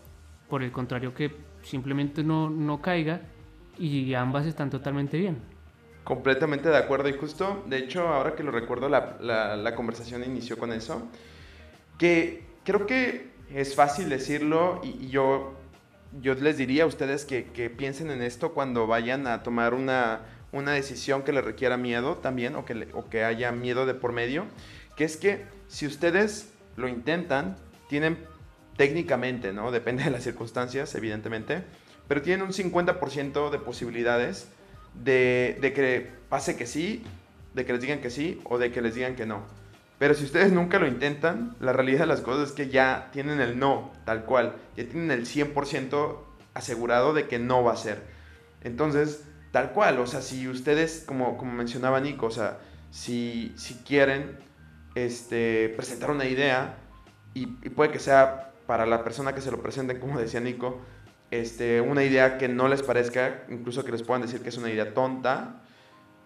por 0.49 0.63
el 0.63 0.71
contrario 0.71 1.13
que 1.13 1.35
simplemente 1.63 2.23
no, 2.23 2.49
no 2.49 2.81
caiga 2.81 3.21
y 3.77 4.13
ambas 4.13 4.45
están 4.45 4.69
totalmente 4.69 5.17
bien. 5.17 5.37
Completamente 6.03 6.69
de 6.69 6.77
acuerdo. 6.77 7.09
Y 7.09 7.13
justo, 7.13 7.63
de 7.67 7.79
hecho, 7.79 8.07
ahora 8.07 8.33
que 8.33 8.43
lo 8.43 8.51
recuerdo, 8.51 8.87
la, 8.87 9.17
la, 9.19 9.75
conversación 9.75 10.23
inició 10.23 10.57
con 10.57 10.71
eso, 10.71 11.05
que 11.97 12.45
creo 12.63 12.87
que 12.87 13.31
es 13.53 13.75
fácil 13.75 14.09
decirlo 14.09 14.79
y, 14.83 15.09
yo, 15.09 15.53
yo 16.21 16.33
les 16.35 16.57
diría 16.57 16.83
a 16.83 16.87
ustedes 16.87 17.25
que, 17.25 17.45
que, 17.45 17.69
piensen 17.69 18.11
en 18.11 18.21
esto 18.21 18.53
cuando 18.53 18.87
vayan 18.87 19.27
a 19.27 19.43
tomar 19.43 19.73
una, 19.73 20.21
una 20.51 20.71
decisión 20.71 21.23
que 21.23 21.33
les 21.33 21.43
requiera 21.43 21.77
miedo 21.77 22.15
también 22.17 22.55
o 22.55 22.65
que, 22.65 22.87
o 22.93 23.09
que 23.09 23.23
haya 23.23 23.51
miedo 23.51 23.85
de 23.85 23.93
por 23.93 24.13
medio, 24.13 24.45
que 24.95 25.03
es 25.03 25.17
que 25.17 25.45
si 25.67 25.85
ustedes 25.85 26.51
lo 26.75 26.87
intentan, 26.87 27.57
tienen 27.89 28.17
técnicamente, 28.77 29.53
¿no? 29.53 29.71
Depende 29.77 30.03
de 30.03 30.11
las 30.11 30.23
circunstancias, 30.23 30.93
evidentemente, 30.95 31.63
pero 32.07 32.21
tienen 32.21 32.45
un 32.45 32.53
50% 32.53 33.49
de 33.49 33.59
posibilidades 33.59 34.47
de, 34.93 35.57
de, 35.61 35.73
que 35.73 36.09
pase 36.29 36.55
que 36.55 36.65
sí, 36.65 37.03
de 37.53 37.65
que 37.65 37.73
les 37.73 37.81
digan 37.81 37.99
que 37.99 38.09
sí 38.09 38.39
o 38.45 38.57
de 38.57 38.71
que 38.71 38.81
les 38.81 38.95
digan 38.95 39.15
que 39.15 39.25
no. 39.25 39.43
Pero 39.99 40.13
si 40.13 40.25
ustedes 40.25 40.51
nunca 40.51 40.77
lo 40.79 40.87
intentan, 40.87 41.55
la 41.59 41.73
realidad 41.73 42.01
de 42.01 42.05
las 42.05 42.21
cosas 42.21 42.49
es 42.49 42.55
que 42.55 42.69
ya 42.69 43.09
tienen 43.11 43.41
el 43.41 43.57
no, 43.57 43.91
tal 44.05 44.25
cual, 44.25 44.55
ya 44.75 44.87
tienen 44.87 45.09
el 45.09 45.25
100% 45.25 46.19
asegurado 46.53 47.13
de 47.13 47.27
que 47.27 47.39
no 47.39 47.63
va 47.63 47.73
a 47.73 47.77
ser. 47.77 48.03
Entonces, 48.61 49.23
tal 49.51 49.71
cual, 49.71 49.99
o 49.99 50.05
sea, 50.05 50.21
si 50.21 50.47
ustedes, 50.47 51.03
como, 51.07 51.37
como 51.37 51.51
mencionaba 51.51 51.99
Nico, 51.99 52.27
o 52.27 52.31
sea, 52.31 52.59
si, 52.91 53.53
si 53.55 53.75
quieren 53.75 54.37
este, 54.93 55.69
presentar 55.69 56.11
una 56.11 56.25
idea, 56.25 56.77
y, 57.33 57.47
puede 57.47 57.91
que 57.91 57.99
sea 57.99 58.51
para 58.67 58.85
la 58.85 59.03
persona 59.03 59.33
que 59.33 59.41
se 59.41 59.51
lo 59.51 59.61
presenten, 59.61 59.99
como 59.99 60.19
decía 60.19 60.39
Nico, 60.39 60.81
este, 61.31 61.81
una 61.81 62.03
idea 62.03 62.37
que 62.37 62.47
no 62.47 62.67
les 62.67 62.83
parezca, 62.83 63.45
incluso 63.49 63.83
que 63.83 63.91
les 63.91 64.03
puedan 64.03 64.21
decir 64.21 64.41
que 64.41 64.49
es 64.49 64.57
una 64.57 64.69
idea 64.69 64.93
tonta, 64.93 65.63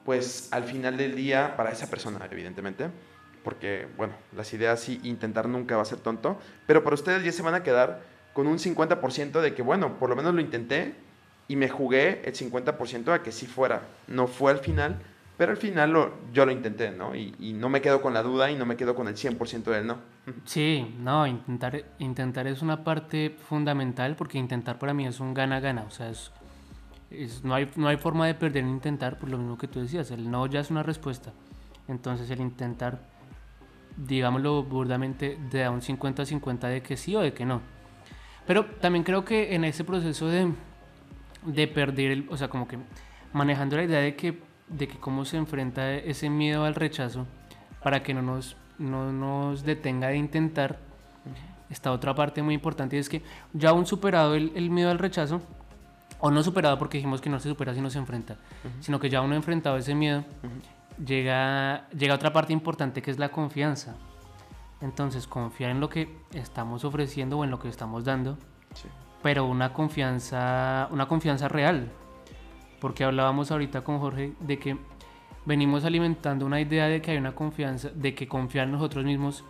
pues 0.04 0.50
al 0.52 0.64
final 0.64 0.98
del 0.98 1.16
día, 1.16 1.56
para 1.56 1.72
esa 1.72 1.90
persona, 1.90 2.28
evidentemente, 2.30 2.90
porque, 3.44 3.88
bueno, 3.98 4.14
las 4.36 4.54
ideas 4.54 4.80
sí, 4.80 5.00
intentar 5.04 5.48
nunca 5.48 5.76
va 5.76 5.82
a 5.82 5.86
ser 5.86 6.00
tonto, 6.00 6.38
pero 6.68 6.84
para 6.84 6.94
ustedes 6.94 7.24
ya 7.24 7.32
se 7.32 7.42
van 7.42 7.56
a 7.56 7.64
quedar 7.64 8.02
con 8.34 8.48
un 8.48 8.58
50% 8.58 9.42
de 9.42 9.54
que, 9.54 9.62
bueno, 9.62 9.98
por 9.98 10.10
lo 10.10 10.16
menos 10.16 10.34
lo 10.34 10.42
intenté 10.42 10.96
y 11.48 11.56
me 11.56 11.70
jugué 11.70 12.22
el 12.24 12.34
50% 12.34 13.14
a 13.14 13.24
que 13.24 13.32
sí 13.32 13.46
fuera. 13.46 13.82
No 14.08 14.28
fue 14.28 14.52
al 14.52 14.60
final, 14.60 15.00
pero 15.38 15.52
al 15.52 15.58
final 15.58 15.92
lo, 15.92 16.14
yo 16.32 16.46
lo 16.46 16.52
intenté, 16.52 16.92
¿no? 16.92 17.16
Y, 17.16 17.36
y, 17.40 17.54
no 17.54 17.68
me 17.68 17.82
quedo 17.82 18.02
con 18.02 18.14
la 18.14 18.24
duda 18.24 18.52
y 18.52 18.56
no 18.56 18.66
me 18.66 18.78
quedo 18.78 18.96
con 18.96 19.08
el 19.08 19.16
100% 19.16 19.64
del 19.64 19.88
no. 19.88 19.98
Sí, 20.46 20.96
no, 21.00 21.26
intentar, 21.28 21.84
intentar 22.00 22.48
es 22.48 22.62
una 22.62 22.84
parte 22.84 23.36
fundamental 23.50 24.16
porque 24.16 24.38
intentar 24.38 24.78
para 24.78 24.94
mí 24.94 25.08
es 25.08 25.20
un 25.20 25.34
gana-gana. 25.34 25.84
O 25.88 25.92
sea, 25.92 26.10
es, 26.10 26.32
no, 27.44 27.56
hay, 27.56 27.70
no 27.76 27.88
hay 27.88 27.98
forma 27.98 28.28
de 28.28 28.36
perder 28.36 28.64
en 28.64 28.70
intentar, 28.70 29.18
por 29.18 29.30
lo 29.30 29.38
mismo 29.38 29.58
que 29.58 29.68
tú 29.68 29.82
decías. 29.82 30.12
El 30.12 30.30
no 30.30 30.46
ya 30.48 30.60
es 30.60 30.72
una 30.72 30.84
respuesta. 30.84 31.34
Entonces 31.88 32.30
el 32.30 32.40
intentar, 32.40 33.00
digámoslo 33.98 34.64
burdamente, 34.64 35.38
da 35.52 35.72
un 35.72 35.82
50-50 35.82 36.60
de 36.68 36.82
que 36.82 36.98
sí 36.98 37.16
o 37.16 37.22
de 37.22 37.34
que 37.34 37.46
no. 37.46 37.62
Pero 38.48 38.66
también 38.66 39.04
creo 39.04 39.24
que 39.24 39.56
en 39.56 39.64
ese 39.64 39.84
proceso 39.84 40.28
de, 40.28 40.52
de 41.46 41.68
perder, 41.68 42.12
el, 42.12 42.28
o 42.30 42.38
sea, 42.38 42.50
como 42.50 42.68
que 42.68 42.78
manejando 43.34 43.78
la 43.78 43.84
idea 43.84 44.00
de 44.00 44.16
que 44.16 44.52
de 44.72 44.88
que 44.88 44.98
cómo 44.98 45.26
se 45.26 45.38
enfrenta 45.38 45.94
ese 45.94 46.30
miedo 46.30 46.64
al 46.64 46.76
rechazo 46.76 47.28
para 47.84 48.02
que 48.04 48.14
no 48.14 48.22
nos, 48.22 48.56
no 48.78 49.12
nos 49.12 49.64
detenga 49.64 50.08
de 50.08 50.18
intentar. 50.18 50.80
Esta 51.70 51.92
otra 51.92 52.14
parte 52.16 52.42
muy 52.42 52.54
importante 52.54 52.98
es 52.98 53.08
que 53.08 53.22
ya 53.54 53.70
aún 53.70 53.86
superado 53.86 54.36
el, 54.36 54.52
el, 54.56 54.70
miedo 54.70 54.92
al 54.92 55.00
rechazo, 55.00 55.42
o 56.20 56.30
no 56.30 56.44
superado 56.44 56.78
porque 56.78 56.98
dijimos 56.98 57.22
que 57.22 57.30
no 57.30 57.40
se 57.40 57.50
supera 57.50 57.74
si 57.74 57.82
no 57.82 57.90
se 57.90 57.98
enfrenta, 57.98 58.38
sino 58.82 59.00
que 59.00 59.10
ya 59.10 59.22
uno 59.22 59.34
ha 59.34 59.38
enfrentado 59.38 59.78
ese 59.78 59.96
miedo, 59.96 60.24
llega, 61.06 61.90
llega 61.90 62.16
otra 62.16 62.34
parte 62.34 62.54
importante 62.54 63.02
que 63.02 63.12
es 63.12 63.20
la 63.20 63.30
confianza. 63.30 63.96
Entonces, 64.82 65.28
confiar 65.28 65.72
en 65.72 65.80
lo 65.80 65.90
que 65.90 66.18
estamos 66.34 66.84
ofreciendo 66.84 67.38
o 67.38 67.44
en 67.44 67.52
lo 67.52 67.60
que 67.60 67.70
estamos 67.70 68.04
dando, 68.04 68.38
pero 69.22 69.46
una 69.46 69.74
confianza, 69.74 70.88
una 70.92 71.08
confianza 71.08 71.48
real, 71.48 71.92
porque 72.80 73.04
hablábamos 73.04 73.52
ahorita 73.52 73.84
con 73.84 74.00
Jorge 74.00 74.34
de 74.40 74.58
que 74.58 74.78
venimos 75.46 75.86
alimentando 75.86 76.46
una 76.46 76.60
idea 76.60 76.88
de 76.88 77.02
que 77.02 77.12
hay 77.12 77.18
una 77.18 77.36
confianza, 77.36 77.90
de 77.90 78.16
que 78.16 78.28
confiar 78.28 78.66
en 78.66 78.74
nosotros 78.74 79.06
mismos 79.06 79.44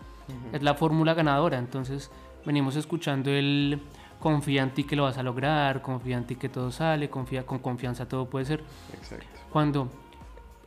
es 0.52 0.62
la 0.62 0.74
fórmula 0.74 1.14
ganadora. 1.14 1.58
Entonces 1.58 2.12
venimos 2.46 2.76
escuchando 2.76 3.32
el 3.32 3.82
confía 4.20 4.64
en 4.64 4.72
ti 4.72 4.84
que 4.84 4.96
lo 4.96 5.04
vas 5.04 5.18
a 5.18 5.24
lograr, 5.24 5.82
confía 5.82 6.18
en 6.18 6.26
ti 6.26 6.36
que 6.36 6.50
todo 6.50 6.72
sale, 6.72 7.10
confía, 7.10 7.46
con 7.46 7.60
confianza 7.60 8.08
todo 8.08 8.30
puede 8.30 8.46
ser. 8.46 8.64
Exacto. 8.94 9.26
Cuando 9.50 9.90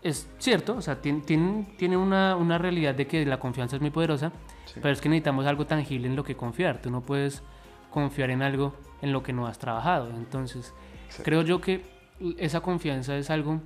es 0.04 0.28
cierto, 0.38 0.76
o 0.76 0.82
sea, 0.82 1.00
tiene, 1.00 1.23
tiene, 1.76 1.96
una, 1.96 2.37
una, 2.37 2.58
realidad 2.58 2.94
de 2.94 3.06
que 3.06 3.25
la 3.25 3.40
confianza 3.40 3.76
es 3.76 3.82
muy 3.82 3.90
poderosa, 3.90 4.30
pero 4.75 4.90
es 4.90 5.00
que 5.00 5.08
necesitamos 5.08 5.46
algo 5.46 5.66
tangible 5.66 6.06
en 6.06 6.14
lo 6.14 6.23
que 6.23 6.37
confiar. 6.37 6.80
Tú 6.80 6.90
no 6.90 7.00
puedes 7.00 7.42
confiar 7.90 8.30
en 8.30 8.42
algo 8.42 8.75
en 9.00 9.12
lo 9.12 9.23
que 9.23 9.32
no 9.32 9.46
has 9.46 9.58
trabajado. 9.58 10.11
Entonces, 10.11 10.75
creo 11.25 11.42
yo 11.42 11.61
que 11.61 11.82
esa 12.38 12.61
confianza 12.61 13.16
es 13.16 13.30
algo 13.30 13.61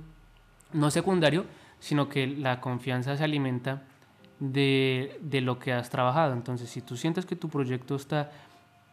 no 0.71 0.89
secundario, 0.91 1.45
sino 1.79 2.09
que 2.09 2.25
la 2.25 2.61
confianza 2.61 3.17
se 3.17 3.23
alimenta 3.23 3.83
de, 4.39 5.19
de, 5.21 5.41
lo 5.41 5.59
que 5.59 5.73
has 5.73 5.89
trabajado. 5.89 6.33
Entonces, 6.33 6.69
si 6.69 6.81
tú 6.81 6.95
sientes 6.95 7.25
que 7.25 7.35
tu 7.35 7.49
proyecto 7.49 7.95
está 7.95 8.31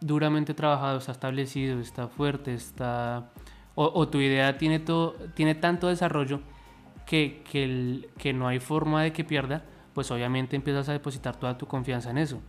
duramente 0.00 0.52
trabajado, 0.52 0.98
está 0.98 1.12
establecido, 1.12 1.78
está 1.78 2.08
fuerte, 2.08 2.54
está 2.54 3.30
o, 3.76 4.08
tu 4.08 4.18
idea 4.18 4.56
tiene, 4.56 4.78
todo, 4.78 5.12
tiene 5.34 5.54
tanto 5.54 5.88
desarrollo 5.88 6.40
que, 7.06 7.42
que, 7.50 7.64
el, 7.64 8.10
que 8.18 8.32
no 8.32 8.48
hay 8.48 8.58
forma 8.58 9.02
de 9.02 9.12
que 9.12 9.24
pierda, 9.24 9.64
pues 9.94 10.10
obviamente 10.10 10.56
empiezas 10.56 10.88
a 10.88 10.92
depositar 10.92 11.36
toda 11.36 11.56
tu 11.56 11.66
confianza 11.66 12.10
en 12.10 12.18
eso. 12.18 12.40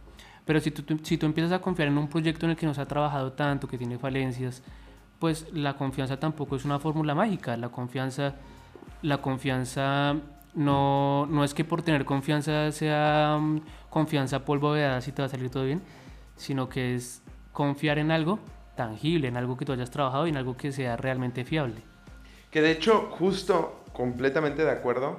Pero 0.45 0.59
si 0.59 0.71
tú, 0.71 0.99
si 1.03 1.17
tú 1.17 1.25
empiezas 1.25 1.51
a 1.51 1.61
confiar 1.61 1.89
en 1.89 1.97
un 1.97 2.07
proyecto 2.07 2.45
en 2.45 2.51
el 2.51 2.57
que 2.57 2.65
no 2.65 2.73
se 2.73 2.81
ha 2.81 2.85
trabajado 2.85 3.33
tanto, 3.33 3.67
que 3.67 3.77
tiene 3.77 3.97
falencias, 3.97 4.63
pues 5.19 5.47
la 5.53 5.75
confianza 5.75 6.19
tampoco 6.19 6.55
es 6.55 6.65
una 6.65 6.79
fórmula 6.79 7.15
mágica. 7.15 7.55
La 7.57 7.69
confianza, 7.69 8.35
la 9.01 9.21
confianza 9.21 10.15
no, 10.53 11.25
no 11.27 11.43
es 11.43 11.53
que 11.53 11.63
por 11.63 11.81
tener 11.81 12.05
confianza 12.05 12.71
sea 12.71 13.37
mm, 13.39 13.61
confianza 13.89 14.43
polvo 14.45 14.73
de 14.73 15.01
si 15.01 15.11
te 15.11 15.21
va 15.21 15.27
a 15.27 15.29
salir 15.29 15.49
todo 15.49 15.65
bien, 15.65 15.81
sino 16.35 16.69
que 16.69 16.95
es 16.95 17.21
confiar 17.51 17.99
en 17.99 18.11
algo 18.11 18.39
tangible, 18.75 19.27
en 19.27 19.37
algo 19.37 19.57
que 19.57 19.65
tú 19.65 19.73
hayas 19.73 19.91
trabajado 19.91 20.27
y 20.27 20.29
en 20.29 20.37
algo 20.37 20.55
que 20.55 20.71
sea 20.71 20.95
realmente 20.95 21.43
fiable. 21.43 21.81
Que 22.51 22.61
de 22.61 22.71
hecho, 22.71 23.09
justo, 23.11 23.76
completamente 23.97 24.63
de 24.63 24.69
acuerdo, 24.69 25.17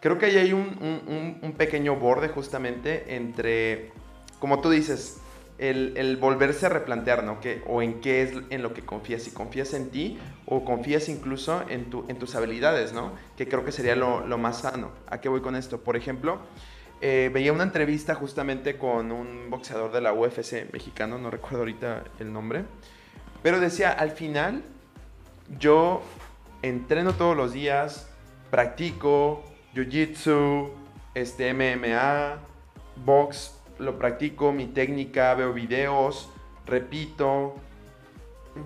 creo 0.00 0.16
que 0.16 0.26
ahí 0.26 0.36
hay 0.36 0.52
un, 0.52 1.40
un, 1.42 1.52
pequeño 1.54 1.96
borde 1.96 2.28
justamente 2.28 3.16
entre, 3.16 3.90
como 4.38 4.60
tú 4.60 4.70
dices, 4.70 5.18
el, 5.58 6.16
volverse 6.20 6.66
a 6.66 6.68
replantear, 6.68 7.24
¿no? 7.24 7.40
Que, 7.40 7.64
o 7.66 7.82
en 7.82 8.00
qué 8.00 8.22
es 8.22 8.32
en 8.50 8.62
lo 8.62 8.72
que 8.72 8.82
confías, 8.82 9.24
si 9.24 9.32
confías 9.32 9.74
en 9.74 9.90
ti 9.90 10.18
o 10.46 10.64
confías 10.64 11.08
incluso 11.08 11.64
en, 11.68 11.90
tu, 11.90 12.04
en 12.06 12.16
tus 12.20 12.36
habilidades, 12.36 12.92
¿no? 12.92 13.12
Que 13.36 13.48
creo 13.48 13.64
que 13.64 13.72
sería 13.72 13.96
lo, 13.96 14.24
lo 14.24 14.38
más 14.38 14.60
sano. 14.60 14.92
¿A 15.08 15.20
qué 15.20 15.28
voy 15.28 15.40
con 15.40 15.56
esto? 15.56 15.80
Por 15.80 15.96
ejemplo, 15.96 16.38
eh, 17.00 17.28
veía 17.34 17.52
una 17.52 17.64
entrevista 17.64 18.14
justamente 18.14 18.78
con 18.78 19.10
un 19.10 19.50
boxeador 19.50 19.90
de 19.90 20.00
la 20.00 20.12
UFC 20.12 20.72
mexicano, 20.72 21.18
no 21.18 21.28
recuerdo 21.30 21.58
ahorita 21.58 22.04
el 22.20 22.32
nombre, 22.32 22.64
pero 23.42 23.58
decía, 23.58 23.90
al 23.90 24.12
final, 24.12 24.62
yo 25.58 26.02
entreno 26.68 27.14
todos 27.14 27.36
los 27.36 27.52
días, 27.52 28.08
practico 28.50 29.44
jiu-jitsu, 29.74 30.70
este, 31.14 31.52
MMA, 31.52 32.38
box, 33.04 33.54
lo 33.78 33.98
practico, 33.98 34.52
mi 34.52 34.66
técnica, 34.66 35.34
veo 35.34 35.52
videos, 35.52 36.30
repito, 36.64 37.56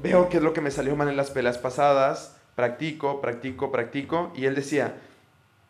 veo 0.03 0.29
qué 0.29 0.37
es 0.37 0.43
lo 0.43 0.53
que 0.53 0.61
me 0.61 0.71
salió 0.71 0.95
mal 0.97 1.09
en 1.09 1.17
las 1.17 1.31
peleas 1.31 1.59
pasadas, 1.59 2.39
practico, 2.55 3.21
practico, 3.21 3.73
practico. 3.73 4.33
Y 4.37 4.47
él 4.47 4.55
decía, 4.55 4.97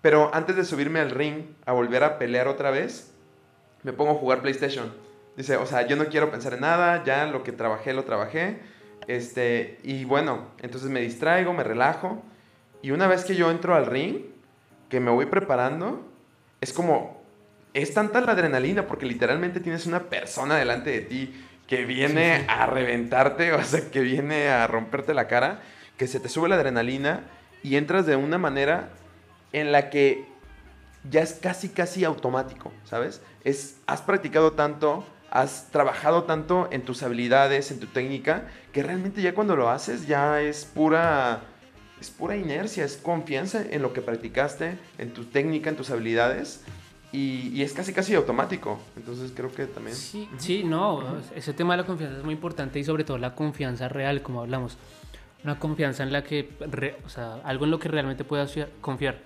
pero 0.03 0.31
antes 0.35 0.57
de 0.57 0.65
subirme 0.65 1.01
al 1.01 1.11
ring 1.11 1.45
a 1.65 1.73
volver 1.73 2.05
a 2.05 2.19
pelear 2.19 2.49
otra 2.49 2.71
vez, 2.71 3.13
me 3.83 3.93
pongo 3.93 4.13
a 4.13 4.17
jugar 4.17 4.43
PlayStation. 4.43 4.93
Dice, 5.37 5.57
o 5.57 5.65
sea, 5.65 5.87
yo 5.87 5.97
no 5.97 6.07
quiero 6.07 6.31
pensar 6.31 6.55
en 6.55 6.61
nada, 6.61 7.03
ya 7.05 7.27
lo 7.27 7.43
que 7.43 7.53
trabajé, 7.53 7.95
lo 7.95 8.05
trabajé. 8.05 8.61
Este, 9.07 9.79
y 9.83 10.05
bueno, 10.05 10.49
entonces 10.61 10.91
me 10.91 11.01
distraigo, 11.01 11.53
me 11.53 11.65
relajo. 11.65 12.23
Y 12.83 12.91
una 12.93 13.07
vez 13.07 13.25
que 13.25 13.35
yo 13.35 13.51
entro 13.51 13.75
al 13.75 13.87
ring, 13.87 14.23
que 14.89 15.01
me 15.01 15.11
voy 15.11 15.27
preparando, 15.27 16.07
es 16.61 16.73
como 16.73 17.21
es 17.75 17.95
tanta 17.95 18.21
la 18.21 18.33
adrenalina 18.33 18.87
porque 18.87 19.07
literalmente 19.07 19.61
tienes 19.61 19.87
una 19.87 20.01
persona 20.05 20.57
delante 20.57 20.91
de 20.91 21.01
ti 21.03 21.47
que 21.67 21.85
viene 21.85 22.45
a 22.49 22.67
reventarte, 22.67 23.53
o 23.55 23.63
sea, 23.63 23.91
que 23.91 24.01
viene 24.01 24.49
a 24.49 24.67
romperte 24.67 25.15
la 25.15 25.29
cara, 25.29 25.63
que 25.97 26.07
se 26.07 26.21
te 26.21 26.29
sube 26.29 26.49
la 26.49 26.57
adrenalina 26.57 27.25
y 27.63 27.77
entras 27.77 28.07
de 28.07 28.17
una 28.17 28.39
manera 28.39 28.91
en 29.53 29.73
la 29.73 29.91
que 29.91 30.27
ya 31.09 31.23
es 31.23 31.35
casi, 31.35 31.69
casi 31.69 32.05
automático, 32.05 32.73
¿sabes? 32.85 33.23
Es, 33.45 33.77
has 33.87 34.03
practicado 34.03 34.53
tanto, 34.53 35.05
has 35.31 35.71
trabajado 35.71 36.25
tanto 36.25 36.69
en 36.73 36.83
tus 36.83 37.03
habilidades, 37.03 37.71
en 37.71 37.79
tu 37.79 37.87
técnica, 37.87 38.49
que 38.73 38.83
realmente 38.83 39.23
ya 39.23 39.35
cuando 39.35 39.57
lo 39.57 39.71
haces 39.71 40.07
ya 40.07 40.41
es 40.43 40.65
pura, 40.65 41.43
es 42.01 42.11
pura 42.11 42.37
inercia, 42.37 42.85
es 42.85 42.97
confianza 42.97 43.63
en 43.71 43.83
lo 43.83 43.93
que 43.93 44.03
practicaste, 44.03 44.77
en 44.99 45.13
tu 45.13 45.25
técnica, 45.25 45.71
en 45.71 45.77
tus 45.77 45.91
habilidades. 45.91 46.65
Y, 47.13 47.63
es 47.63 47.73
casi 47.73 47.93
casi 47.93 48.15
automático. 48.15 48.81
Entonces 48.97 49.33
creo 49.35 49.53
que 49.53 49.67
también... 49.67 49.97
Sí, 49.97 50.29
sí, 50.39 50.63
no, 50.63 51.03
ese 51.35 51.53
tema 51.53 51.75
de 51.75 51.79
la 51.83 51.87
confianza 51.87 52.19
es 52.19 52.25
muy 52.25 52.35
importante 52.35 52.79
y 52.79 52.85
sobre 52.85 53.05
todo 53.05 53.19
la 53.19 53.35
confianza 53.35 53.89
real, 53.89 54.23
como 54.23 54.41
hablamos. 54.41 54.79
Una 55.43 55.59
confianza 55.59 56.03
en 56.03 56.13
la 56.13 56.23
que, 56.23 56.51
o 57.05 57.09
sea, 57.09 57.35
algo 57.45 57.65
en 57.65 57.71
lo 57.71 57.79
que 57.79 57.89
realmente 57.89 58.25
puedas 58.25 58.55
confiar. 58.81 59.19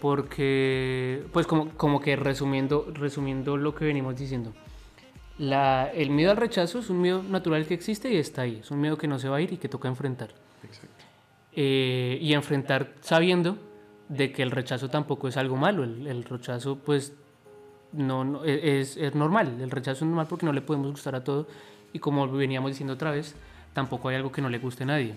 Porque, 0.00 1.24
pues 1.32 1.46
como, 1.46 1.68
como 1.76 2.00
que 2.00 2.16
resumiendo, 2.16 2.90
resumiendo 2.92 3.56
lo 3.56 3.74
que 3.74 3.84
venimos 3.84 4.16
diciendo, 4.16 4.54
la, 5.40 5.90
el 5.94 6.10
miedo 6.10 6.30
al 6.30 6.36
rechazo 6.36 6.80
es 6.80 6.90
un 6.90 7.00
miedo 7.00 7.22
natural 7.22 7.64
que 7.66 7.72
existe 7.72 8.12
y 8.12 8.18
está 8.18 8.42
ahí. 8.42 8.58
Es 8.60 8.70
un 8.70 8.78
miedo 8.78 8.98
que 8.98 9.08
no 9.08 9.18
se 9.18 9.26
va 9.26 9.38
a 9.38 9.40
ir 9.40 9.54
y 9.54 9.56
que 9.56 9.70
toca 9.70 9.88
enfrentar. 9.88 10.28
Exacto. 10.62 11.04
Eh, 11.52 12.18
y 12.20 12.34
enfrentar 12.34 12.92
sabiendo 13.00 13.56
de 14.10 14.32
que 14.32 14.42
el 14.42 14.50
rechazo 14.50 14.90
tampoco 14.90 15.28
es 15.28 15.38
algo 15.38 15.56
malo. 15.56 15.82
El, 15.82 16.24
rechazo, 16.24 16.76
pues, 16.76 17.14
no, 17.92 18.44
e, 18.44 18.80
es, 18.80 18.98
es, 18.98 19.14
normal. 19.14 19.58
El 19.62 19.70
rechazo 19.70 20.04
es 20.04 20.08
normal 20.10 20.26
porque 20.28 20.44
no 20.44 20.52
le 20.52 20.60
podemos 20.60 20.90
gustar 20.90 21.14
a 21.14 21.24
todo. 21.24 21.48
Y 21.94 22.00
como 22.00 22.30
veníamos 22.30 22.72
diciendo 22.72 22.92
otra 22.92 23.10
vez, 23.10 23.34
tampoco 23.72 24.10
hay 24.10 24.16
algo 24.16 24.30
que 24.30 24.42
no 24.42 24.50
le 24.50 24.58
guste 24.58 24.82
a 24.82 24.88
nadie. 24.88 25.16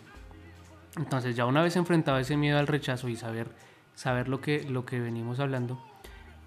Entonces, 0.95 1.35
ya 1.35 1.45
una 1.45 1.61
vez 1.61 1.75
enfrentado 1.75 2.17
ese 2.17 2.37
miedo 2.37 2.57
al 2.57 2.67
rechazo 2.67 3.09
y 3.09 3.17
saber, 3.17 3.49
saber 3.93 4.29
lo, 4.29 4.39
que, 4.39 4.63
lo 4.63 4.85
que 4.85 5.01
venimos 5.01 5.41
hablando, 5.41 5.83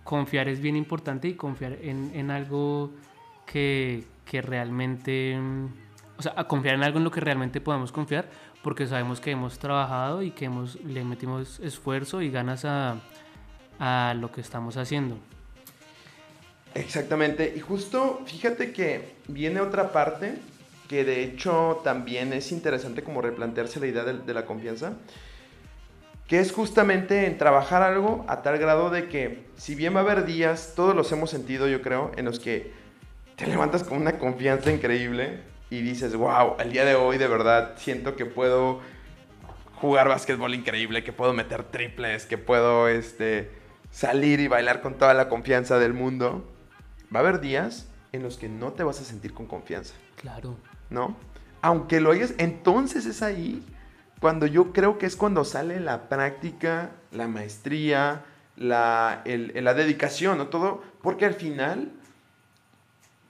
confiar 0.03 0.49
es 0.49 0.61
bien 0.61 0.77
importante 0.77 1.29
y 1.29 1.35
confiar 1.35 1.77
en, 1.83 2.13
en 2.15 2.31
algo 2.31 2.91
que, 3.47 4.05
que 4.25 4.43
realmente. 4.43 5.39
O 6.19 6.23
sea, 6.23 6.35
confiar 6.49 6.75
en 6.77 6.83
algo 6.83 6.99
en 6.99 7.05
lo 7.05 7.11
que 7.11 7.21
realmente 7.21 7.61
podamos 7.61 7.93
confiar 7.93 8.29
porque 8.67 8.89
sabemos 8.89 9.21
que 9.21 9.31
hemos 9.31 9.61
trabajado 9.61 10.23
y 10.23 10.33
que 10.33 10.47
hemos, 10.47 10.75
le 10.83 11.05
metimos 11.05 11.61
esfuerzo 11.61 12.21
y 12.21 12.33
ganas 12.33 12.65
a, 12.65 12.97
a 13.79 14.13
lo 14.19 14.33
que 14.33 14.41
estamos 14.41 14.77
haciendo. 14.77 15.17
Exactamente, 16.75 17.55
y 17.57 17.61
justo 17.61 18.23
fíjate 18.27 18.73
que 18.73 19.15
viene 19.29 19.61
otra 19.61 19.93
parte 19.93 20.35
que 20.89 21.05
de 21.05 21.23
hecho 21.23 21.81
también 21.85 22.33
es 22.33 22.51
interesante 22.51 23.05
como 23.05 23.23
replantearse 23.23 23.79
la 23.79 23.87
idea 23.87 24.03
de, 24.03 24.19
de, 24.19 24.35
la 24.35 24.47
confianza, 24.47 24.95
que 26.27 26.41
es 26.41 26.51
justamente 26.51 27.27
en 27.27 27.39
trabajar 27.39 27.85
algo 27.85 28.25
a 28.27 28.43
tal 28.43 28.59
grado 28.59 28.91
de 28.91 29.09
que 29.09 29.47
si 29.57 29.77
bien 29.77 29.95
va 29.95 30.01
a 30.01 30.03
haber 30.03 30.27
días, 30.27 30.73
todos 30.75 30.97
los 30.97 31.13
hemos 31.13 31.31
sentido 31.31 31.69
yo 31.69 31.83
creo, 31.83 32.11
en 32.17 32.25
los 32.25 32.41
que 32.41 32.73
te 33.37 33.47
levantas 33.47 33.85
con 33.85 34.01
una 34.01 34.19
confianza 34.19 34.73
increíble, 34.73 35.41
y 35.71 35.83
dices, 35.83 36.15
wow, 36.15 36.57
el 36.59 36.73
día 36.73 36.85
de 36.85 36.95
hoy 36.95 37.19
de 37.19 37.27
verdad 37.27 37.75
siento 37.77 38.15
que 38.17 38.25
puedo 38.25 38.81
jugar 39.81 40.09
básquetbol 40.09 40.55
increíble, 40.55 41.03
que 41.03 41.13
puedo 41.13 41.33
meter 41.33 41.65
triples, 41.65 42.25
que 42.27 42.39
puedo 42.39 42.89
este, 42.89 43.51
salir 43.91 44.41
y 44.41 44.49
bailar 44.49 44.81
con 44.81 44.95
toda 44.95 45.13
la 45.13 45.29
confianza 45.29 45.79
del 45.79 45.93
mundo. 45.93 46.49
Va 47.15 47.21
a 47.21 47.23
haber 47.23 47.41
días 47.41 47.89
en 48.13 48.23
los 48.23 48.37
que 48.37 48.49
no 48.49 48.73
te 48.73 48.85
vas 48.85 49.01
a 49.01 49.05
sentir 49.05 49.35
con 49.35 49.47
confianza. 49.47 49.95
Claro. 50.21 50.57
¿No? 50.89 51.17
Aunque 51.63 52.01
lo 52.01 52.13
hayas, 52.13 52.35
entonces 52.39 53.07
es 53.07 53.23
ahí 53.23 53.63
cuando 54.21 54.47
yo 54.47 54.73
creo 54.73 54.99
que 54.99 55.07
es 55.07 55.17
cuando 55.17 55.45
sale 55.45 55.81
la 55.81 56.09
práctica, 56.09 56.93
la 57.11 57.27
maestría, 57.27 58.25
la, 58.57 59.23
la 59.27 59.75
dedicación, 59.75 60.39
¿no? 60.39 60.47
Todo, 60.47 60.83
porque 61.03 61.27
al 61.27 61.35
final, 61.35 61.91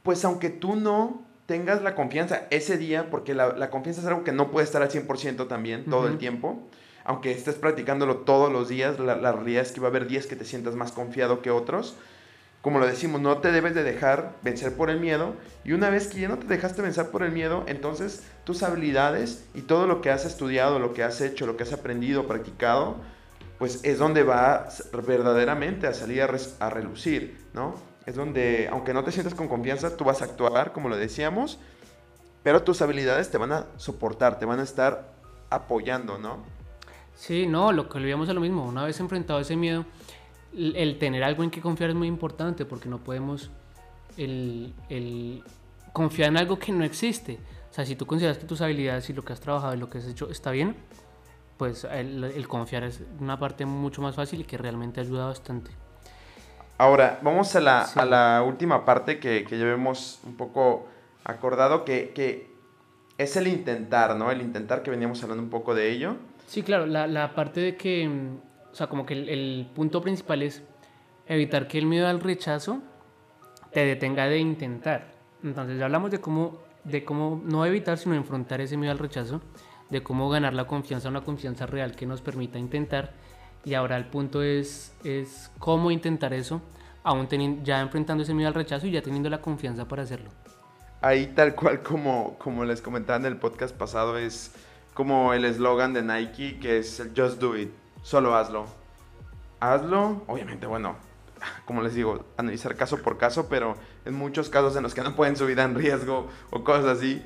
pues 0.07 0.25
aunque 0.25 0.51
tú 0.51 0.77
no 0.77 1.27
tengas 1.47 1.83
la 1.83 1.97
confianza 1.97 2.47
ese 2.51 2.79
día, 2.79 3.11
porque 3.11 3.35
la, 3.35 3.71
confianza 3.71 4.01
es 4.01 4.07
algo 4.07 4.23
que 4.23 4.31
no 4.31 4.53
puede 4.53 4.65
estar 4.65 4.81
al 4.81 4.89
100% 4.89 5.49
también 5.49 5.85
todo 5.85 6.07
el 6.07 6.17
tiempo. 6.17 6.63
Aunque 7.05 7.33
estés 7.33 7.57
practicándolo 7.57 8.19
todos 8.19 8.53
los 8.53 8.69
días, 8.69 9.01
la, 9.01 9.33
realidad 9.33 9.63
es 9.63 9.73
que 9.73 9.81
va 9.81 9.89
a 9.89 9.91
haber 9.91 10.07
días 10.07 10.29
que 10.29 10.37
te 10.37 10.45
sientas 10.45 10.77
más 10.77 10.93
confiado 10.93 11.43
que 11.43 11.51
otros. 11.51 11.97
Como 12.63 12.79
lo 12.79 12.87
decimos, 12.87 13.21
no 13.21 13.39
te 13.39 13.51
debes 13.51 13.75
de 13.75 13.83
dejar 13.83 14.37
vencer 14.43 14.77
por 14.77 14.91
el 14.91 15.01
miedo. 15.01 15.35
Y 15.65 15.73
una 15.73 15.91
vez 15.91 16.07
que 16.07 16.21
ya 16.21 16.29
no 16.29 16.39
te 16.39 16.47
dejaste 16.47 16.83
vencer 16.83 17.11
por 17.11 17.25
el 17.25 17.33
miedo, 17.33 17.65
entonces 17.67 18.23
tus 18.45 18.63
habilidades 18.63 19.45
y 19.55 19.63
todo 19.63 19.89
lo 19.89 20.03
que 20.03 20.11
has 20.11 20.25
estudiado, 20.25 20.79
lo 20.79 20.95
que 20.95 21.03
has 21.03 21.21
hecho, 21.21 21.47
lo 21.47 21.57
que 21.57 21.65
has 21.65 21.73
aprendido, 21.73 22.29
practicado, 22.29 22.99
pues 23.59 23.81
es 23.83 23.99
donde 23.99 24.23
va 24.23 24.69
verdaderamente 25.05 25.89
a 25.89 25.95
salir 25.95 26.23
a, 26.23 26.31
a 26.61 26.71
relucir, 26.71 27.37
¿no? 27.55 27.96
Es 28.07 28.15
donde, 28.15 28.69
aunque 28.71 28.95
no 28.95 29.03
te 29.03 29.11
sientas 29.11 29.35
con 29.35 29.49
confianza, 29.49 29.97
tú 29.97 30.05
vas 30.05 30.23
a 30.23 30.27
actuar, 30.27 30.73
como 30.73 30.89
lo 30.89 30.97
decíamos, 30.97 31.59
pero 32.45 32.63
tus 32.63 32.81
habilidades 32.81 33.31
te 33.31 33.39
van 33.39 33.51
a 33.51 33.67
soportar, 33.77 34.39
te 34.39 34.47
van 34.47 34.61
a 34.61 34.63
estar 34.63 35.13
apoyando, 35.51 36.17
¿no? 36.17 36.39
Sí, 37.17 37.47
no, 37.47 37.73
lo 37.73 37.89
que 37.89 37.99
olvidamos 37.99 38.29
es 38.29 38.35
lo 38.35 38.41
mismo. 38.41 38.65
Una 38.65 38.85
vez 38.85 39.01
enfrentado 39.01 39.41
ese 39.41 39.57
miedo, 39.57 39.85
el, 40.55 40.99
tener 40.99 41.25
algo 41.25 41.43
en 41.43 41.51
que 41.51 41.61
confiar 41.61 41.91
es 41.91 41.97
muy 41.97 42.07
importante 42.07 42.65
porque 42.65 42.89
no 42.89 42.99
podemos 42.99 43.51
el, 44.17 44.73
el, 44.89 45.43
confiar 45.93 46.29
en 46.29 46.37
algo 46.37 46.59
que 46.59 46.71
no 46.71 46.85
existe. 46.85 47.41
O 47.71 47.75
sea, 47.75 47.85
si 47.85 47.97
tú 47.97 48.07
consideras 48.07 48.39
que 48.39 48.47
tus 48.47 48.61
habilidades 48.61 49.11
y 49.11 49.15
lo 49.15 49.25
que 49.25 49.33
has 49.33 49.41
trabajado 49.41 49.75
y 49.75 49.79
lo 49.79 49.91
que 49.91 49.99
has 49.99 50.07
hecho 50.07 50.31
está 50.31 50.53
bien, 50.53 50.77
pues 51.57 51.85
el, 51.85 52.23
el 52.23 52.47
confiar 52.47 52.85
es 52.85 53.03
una 53.19 53.39
parte 53.39 53.67
mucho 53.67 54.01
más 54.01 54.15
fácil 54.15 54.43
y 54.43 54.45
que 54.45 54.57
realmente 54.57 55.01
ayuda 55.01 55.27
bastante. 55.27 55.73
Ahora, 56.79 57.21
vamos 57.23 57.57
a 57.57 57.61
la, 57.61 58.43
última 58.47 58.85
parte 58.85 59.19
que, 59.19 59.45
que, 59.45 59.59
ya 59.59 59.67
hemos 59.73 60.21
un 60.25 60.37
poco 60.37 60.87
acordado, 61.25 61.85
que, 61.85 62.51
es 63.17 63.37
el 63.37 63.47
intentar, 63.47 64.15
¿no? 64.17 64.31
El 64.31 64.43
intentar 64.43 64.83
que 64.83 64.91
veníamos 64.91 65.23
hablando 65.23 65.43
un 65.43 65.49
poco 65.49 65.75
de 65.75 65.91
ello. 65.91 66.17
Sí, 66.47 66.63
claro, 66.63 66.85
la, 66.85 67.35
parte 67.35 67.61
de 67.61 67.77
que, 67.77 68.09
o 68.71 68.75
sea, 68.75 68.89
como 68.89 69.07
que 69.07 69.15
el, 69.15 69.69
punto 69.75 70.03
principal 70.03 70.43
es 70.43 70.63
evitar 71.27 71.67
que 71.67 71.79
el 71.79 71.87
miedo 71.87 72.09
al 72.09 72.21
rechazo 72.21 72.83
te 73.73 73.87
detenga 73.87 74.27
de 74.27 74.39
intentar. 74.39 75.15
Entonces, 75.43 75.79
ya 75.79 75.87
hablamos 75.87 76.11
de 76.11 76.21
cómo, 76.21 76.59
de 76.85 77.05
cómo 77.05 77.41
no 77.43 77.65
evitar, 77.65 77.97
sino 77.97 78.15
enfrentar 78.15 78.61
ese 78.61 78.77
miedo 78.77 78.93
al 78.93 78.99
rechazo, 78.99 79.41
de 79.89 80.03
cómo 80.03 80.29
ganar 80.29 80.53
la 80.53 80.67
confianza, 80.67 81.09
una 81.09 81.23
confianza 81.23 81.65
real 81.65 81.97
que 81.97 82.05
nos 82.05 82.21
permita 82.21 82.59
intentar 82.59 83.15
y 83.67 83.75
ahora 83.75 83.97
el 83.97 84.07
punto 84.07 84.45
es, 84.45 84.95
es 85.03 85.51
cómo 85.59 85.91
intentar 85.91 86.33
eso, 86.33 86.63
aún 87.03 87.27
teniendo, 87.27 87.65
ya 87.65 87.81
enfrentando 87.81 88.23
ese 88.23 88.33
miedo 88.33 88.47
al 88.47 88.55
rechazo 88.55 88.87
y 88.87 88.93
ya 88.93 89.03
teniendo 89.03 89.29
la 89.29 89.43
confianza 89.43 89.89
para 89.89 90.05
hacerlo. 90.05 90.31
Ahí 91.03 91.27
tal 91.35 91.57
cual 91.57 91.83
como, 91.83 92.39
como 92.39 92.65
les 92.65 92.81
comentaba 92.81 93.19
en 93.19 93.27
el 93.27 93.39
podcast 93.39 93.77
pasado, 93.77 94.19
es 94.19 94.53
como 94.95 95.35
el 95.35 95.45
eslogan 95.45 95.93
de 95.93 96.03
Nike, 96.03 96.61
que 96.61 96.79
es 96.79 97.03
Just 97.17 97.41
Do 97.41 97.57
It, 97.57 97.71
solo 98.03 98.37
hazlo. 98.37 98.67
Hazlo, 99.59 100.23
obviamente, 100.29 100.69
bueno, 100.69 100.95
como 101.65 101.83
les 101.83 101.95
digo, 101.95 102.25
analizar 102.37 102.77
caso 102.77 103.03
por 103.03 103.19
caso, 103.19 103.49
pero 103.49 103.77
en 104.05 104.15
muchos 104.15 104.49
casos 104.49 104.77
en 104.77 104.85
los 104.85 104.95
que 104.95 105.03
no 105.03 105.17
pueden 105.17 105.35
su 105.35 105.45
vida 105.45 105.65
en 105.65 105.75
riesgo 105.75 106.29
o 106.51 106.63
cosas 106.63 106.99
así, 106.99 107.21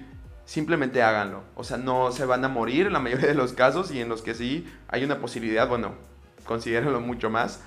simplemente 0.47 1.03
háganlo. 1.03 1.43
O 1.55 1.65
sea, 1.65 1.77
no 1.77 2.13
se 2.13 2.25
van 2.25 2.43
a 2.47 2.49
morir 2.49 2.87
en 2.87 2.95
la 2.95 2.99
mayoría 2.99 3.29
de 3.29 3.35
los 3.35 3.53
casos 3.53 3.91
y 3.91 4.01
en 4.01 4.09
los 4.09 4.23
que 4.23 4.33
sí 4.33 4.67
hay 4.89 5.05
una 5.05 5.21
posibilidad, 5.21 5.69
bueno, 5.69 5.93
considérenlo 6.45 7.01
mucho 7.01 7.31
más, 7.31 7.63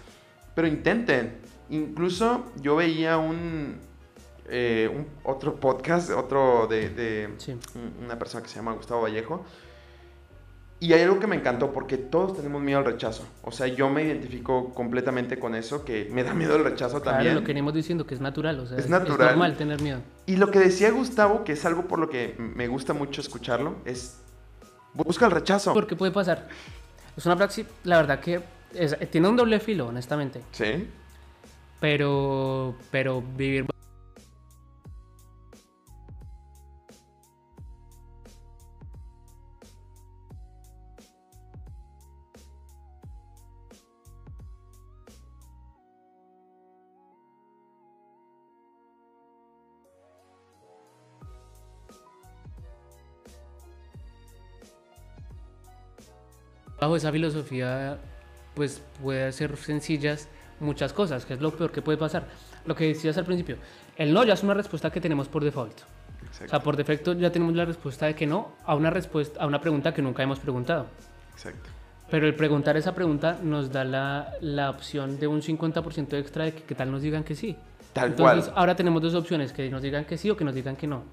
pero 0.55 0.67
intenten. 0.67 1.37
Incluso 1.69 2.51
yo 2.61 2.75
veía 2.75 3.17
un, 3.17 3.79
eh, 4.49 4.89
un 4.93 5.07
otro 5.23 5.55
podcast, 5.55 6.11
otro 6.11 6.67
de, 6.67 7.29
una 8.03 8.19
persona 8.19 8.43
que 8.43 8.49
se 8.49 8.55
llama 8.55 8.73
Gustavo 8.73 9.01
Vallejo, 9.01 9.45
y 10.79 10.91
hay 10.91 11.01
algo 11.03 11.17
que 11.17 11.27
me 11.27 11.37
encantó 11.37 11.71
porque 11.71 11.97
todos 11.97 12.35
tenemos 12.35 12.61
miedo 12.61 12.79
al 12.79 12.83
rechazo. 12.83 13.25
O 13.41 13.53
sea, 13.53 13.67
yo 13.67 13.89
me 13.89 14.03
identifico 14.03 14.73
completamente 14.73 15.39
con 15.39 15.55
eso, 15.55 15.85
que 15.85 16.09
me 16.11 16.25
da 16.25 16.33
miedo 16.33 16.57
el 16.57 16.65
rechazo 16.65 17.01
claro, 17.01 17.17
también. 17.17 17.35
lo 17.35 17.41
que 17.41 17.47
venimos 17.47 17.73
diciendo, 17.73 18.05
que 18.05 18.15
es 18.15 18.19
natural. 18.19 18.59
O 18.59 18.67
sea, 18.67 18.77
es, 18.77 18.89
natural. 18.89 19.21
Es 19.21 19.27
normal 19.27 19.55
tener 19.55 19.81
miedo. 19.81 20.01
Y 20.25 20.35
lo 20.35 20.51
que 20.51 20.59
decía 20.59 20.91
Gustavo, 20.91 21.45
que 21.45 21.53
es 21.53 21.63
algo 21.63 21.83
por 21.87 21.99
lo 21.99 22.09
que 22.09 22.35
me 22.37 22.67
gusta 22.67 22.93
mucho 22.93 23.21
escucharlo, 23.21 23.77
es 23.85 24.19
busca 24.93 25.25
el 25.25 25.31
rechazo. 25.31 25.73
Porque 25.73 25.95
puede 25.95 26.11
pasar. 26.11 26.49
Es 27.15 27.25
una 27.25 27.37
praxis, 27.37 27.65
la 27.85 27.97
verdad 27.97 28.19
que 28.19 28.41
tiene 29.11 29.27
un 29.27 29.35
doble 29.35 29.59
filo, 29.59 29.87
honestamente. 29.87 30.41
Sí. 30.51 30.87
Pero, 31.79 32.75
pero 32.91 33.21
vivir 33.21 33.65
bajo 56.83 56.97
esa 56.97 57.13
filosofía 57.13 57.97
pues 58.53 58.81
puede 59.01 59.31
ser 59.31 59.55
sencillas, 59.57 60.27
muchas 60.59 60.93
cosas, 60.93 61.25
que 61.25 61.33
es 61.33 61.41
lo 61.41 61.51
peor 61.51 61.71
que 61.71 61.81
puede 61.81 61.97
pasar. 61.97 62.27
Lo 62.65 62.75
que 62.75 62.87
decías 62.87 63.17
al 63.17 63.25
principio, 63.25 63.57
el 63.97 64.13
no 64.13 64.23
ya 64.23 64.33
es 64.33 64.43
una 64.43 64.53
respuesta 64.53 64.91
que 64.91 65.01
tenemos 65.01 65.27
por 65.27 65.43
default. 65.43 65.81
O 66.43 66.47
sea, 66.47 66.59
por 66.61 66.77
defecto 66.77 67.13
ya 67.13 67.31
tenemos 67.31 67.53
la 67.55 67.65
respuesta 67.65 68.07
de 68.07 68.15
que 68.15 68.25
no 68.25 68.53
a 68.65 68.75
una 68.75 68.89
respuesta 68.89 69.41
a 69.41 69.45
una 69.45 69.61
pregunta 69.61 69.93
que 69.93 70.01
nunca 70.01 70.23
hemos 70.23 70.39
preguntado. 70.39 70.87
Exacto. 71.33 71.69
Pero 72.09 72.27
el 72.27 72.35
preguntar 72.35 72.77
esa 72.77 72.93
pregunta 72.95 73.37
nos 73.41 73.71
da 73.71 73.83
la, 73.83 74.33
la 74.41 74.69
opción 74.69 75.19
de 75.19 75.27
un 75.27 75.41
50% 75.41 76.13
extra 76.13 76.45
de 76.45 76.53
que, 76.53 76.63
que 76.63 76.75
tal 76.75 76.91
nos 76.91 77.01
digan 77.01 77.23
que 77.23 77.35
sí. 77.35 77.55
Tal 77.91 78.11
Entonces 78.11 78.45
cual. 78.45 78.57
ahora 78.57 78.75
tenemos 78.75 79.01
dos 79.01 79.13
opciones, 79.15 79.53
que 79.53 79.69
nos 79.69 79.81
digan 79.81 80.05
que 80.05 80.17
sí 80.17 80.29
o 80.29 80.37
que 80.37 80.43
nos 80.43 80.55
digan 80.55 80.75
que 80.75 80.87
no. 80.87 81.03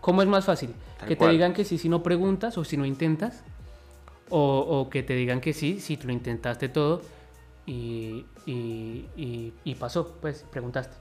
¿Cómo 0.00 0.22
es 0.22 0.28
más 0.28 0.44
fácil? 0.44 0.74
Tal 0.98 1.08
que 1.08 1.16
cual. 1.16 1.30
te 1.30 1.32
digan 1.32 1.52
que 1.52 1.64
sí 1.64 1.78
si 1.78 1.88
no 1.88 2.02
preguntas 2.02 2.58
o 2.58 2.64
si 2.64 2.76
no 2.76 2.84
intentas. 2.84 3.44
O, 4.30 4.58
o 4.60 4.88
que 4.90 5.02
te 5.02 5.14
digan 5.14 5.40
que 5.40 5.52
sí 5.52 5.78
si 5.80 5.96
tú 5.96 6.06
lo 6.06 6.12
intentaste 6.12 6.68
todo 6.68 7.02
y, 7.66 8.24
y, 8.46 9.06
y- 9.16 9.52
y 9.64 9.74
pasó, 9.74 10.16
pues 10.20 10.44
preguntaste. 10.50 10.96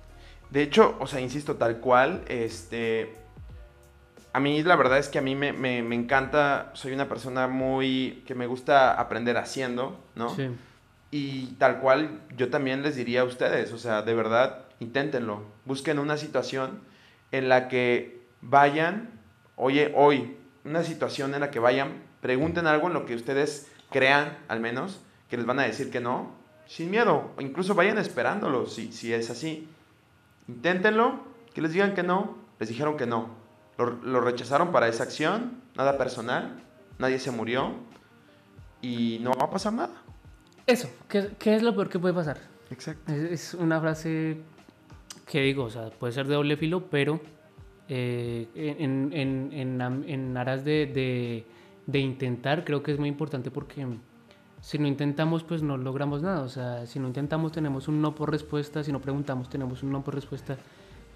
De 0.50 0.64
hecho, 0.64 0.98
o 1.00 1.08
sea, 1.08 1.22
insisto, 1.22 1.56
tal 1.56 1.78
cual, 1.80 2.24
este... 2.28 3.14
A 4.34 4.40
mí 4.40 4.64
la 4.64 4.76
verdad 4.78 4.98
es 4.98 5.10
que 5.10 5.20
a 5.20 5.22
mí 5.22 5.36
me, 5.36 5.52
me- 5.54 5.82
me 5.84 5.96
encanta, 5.96 6.72
soy 6.74 6.94
una 6.94 7.08
persona 7.10 7.48
muy... 7.48 8.24
que 8.26 8.36
me 8.36 8.48
gusta 8.48 8.94
aprender 9.00 9.38
haciendo, 9.38 9.98
¿no? 10.16 10.36
Sí. 10.36 10.50
Y 11.12 11.48
tal 11.58 11.80
cual 11.80 12.22
yo 12.38 12.50
también 12.50 12.84
les 12.84 12.96
diría 12.96 13.22
a 13.22 13.24
ustedes, 13.26 13.74
o 13.74 13.78
sea, 13.78 14.02
de 14.02 14.14
verdad, 14.14 14.66
inténtenlo. 14.80 15.44
Busquen 15.66 16.00
una 16.00 16.16
situación 16.18 16.80
en 17.32 17.50
la 17.50 17.68
que 17.68 18.22
vayan, 18.42 19.10
oye, 19.58 19.92
hoy, 19.96 20.38
una 20.64 20.84
situación 20.84 21.34
en 21.34 21.42
la 21.42 21.52
que 21.52 21.60
vayan, 21.60 22.02
pregunten 22.22 22.68
algo 22.68 22.88
en 22.88 22.94
lo 22.94 23.06
que 23.06 23.16
ustedes 23.16 23.70
crean, 23.90 24.38
al 24.48 24.60
menos, 24.60 25.02
que 25.30 25.38
les 25.38 25.46
van 25.46 25.60
a 25.60 25.64
decir 25.64 25.92
que 25.92 26.00
no, 26.00 26.32
sin 26.68 26.90
miedo. 26.90 27.32
O 27.38 27.42
incluso 27.42 27.76
vayan 27.76 27.98
esperándolo, 27.98 28.68
si, 28.68 28.92
si 28.92 29.14
es 29.14 29.30
así. 29.30 29.68
Inténtenlo, 30.48 31.20
que 31.54 31.62
les 31.62 31.74
digan 31.74 31.94
que 31.94 32.04
no, 32.04 32.38
les 32.60 32.70
dijeron 32.70 32.98
que 32.98 33.06
no. 33.06 33.30
Lo, 33.78 33.92
lo 34.04 34.22
rechazaron 34.22 34.72
para 34.72 34.88
esa 34.88 35.04
acción, 35.04 35.62
nada 35.76 35.98
personal, 35.98 36.62
nadie 37.00 37.20
se 37.20 37.32
murió 37.32 37.74
y 38.82 39.20
no 39.22 39.32
va 39.34 39.46
a 39.46 39.50
pasar 39.50 39.74
nada. 39.74 39.94
Eso, 40.68 40.90
¿qué, 41.10 41.32
qué 41.40 41.56
es 41.56 41.64
lo 41.64 41.74
peor 41.74 41.90
que 41.90 42.00
puede 42.00 42.14
pasar? 42.14 42.38
Exacto. 42.70 43.12
Es, 43.12 43.32
es 43.32 43.54
una 43.54 43.80
frase 43.82 44.38
que 45.28 45.42
digo, 45.42 45.64
o 45.66 45.70
sea, 45.70 45.90
puede 45.90 46.14
ser 46.14 46.28
de 46.28 46.36
doble 46.36 46.58
filo, 46.58 46.86
pero 46.90 47.20
eh, 47.90 48.48
en, 48.56 49.12
en, 49.14 49.52
en, 49.54 49.82
en 49.82 50.38
aras 50.38 50.64
de, 50.64 50.86
de, 50.86 51.46
de 51.88 52.00
intentar, 52.00 52.64
creo 52.64 52.84
que 52.84 52.92
es 52.92 53.00
muy 53.00 53.10
importante 53.10 53.52
porque 53.52 53.86
si 54.62 54.78
no 54.78 54.88
intentamos, 54.88 55.44
pues 55.44 55.64
no 55.64 55.78
logramos 55.78 56.22
nada. 56.22 56.42
O 56.42 56.50
sea, 56.50 56.86
si 56.86 57.00
no 57.00 57.08
intentamos, 57.08 57.52
tenemos 57.52 57.88
un 57.88 58.02
no 58.02 58.14
por 58.14 58.30
respuesta. 58.32 58.84
Si 58.84 58.92
no 58.92 59.02
preguntamos, 59.02 59.50
tenemos 59.50 59.82
un 59.84 59.92
no 59.92 60.04
por 60.04 60.14
respuesta. 60.16 60.58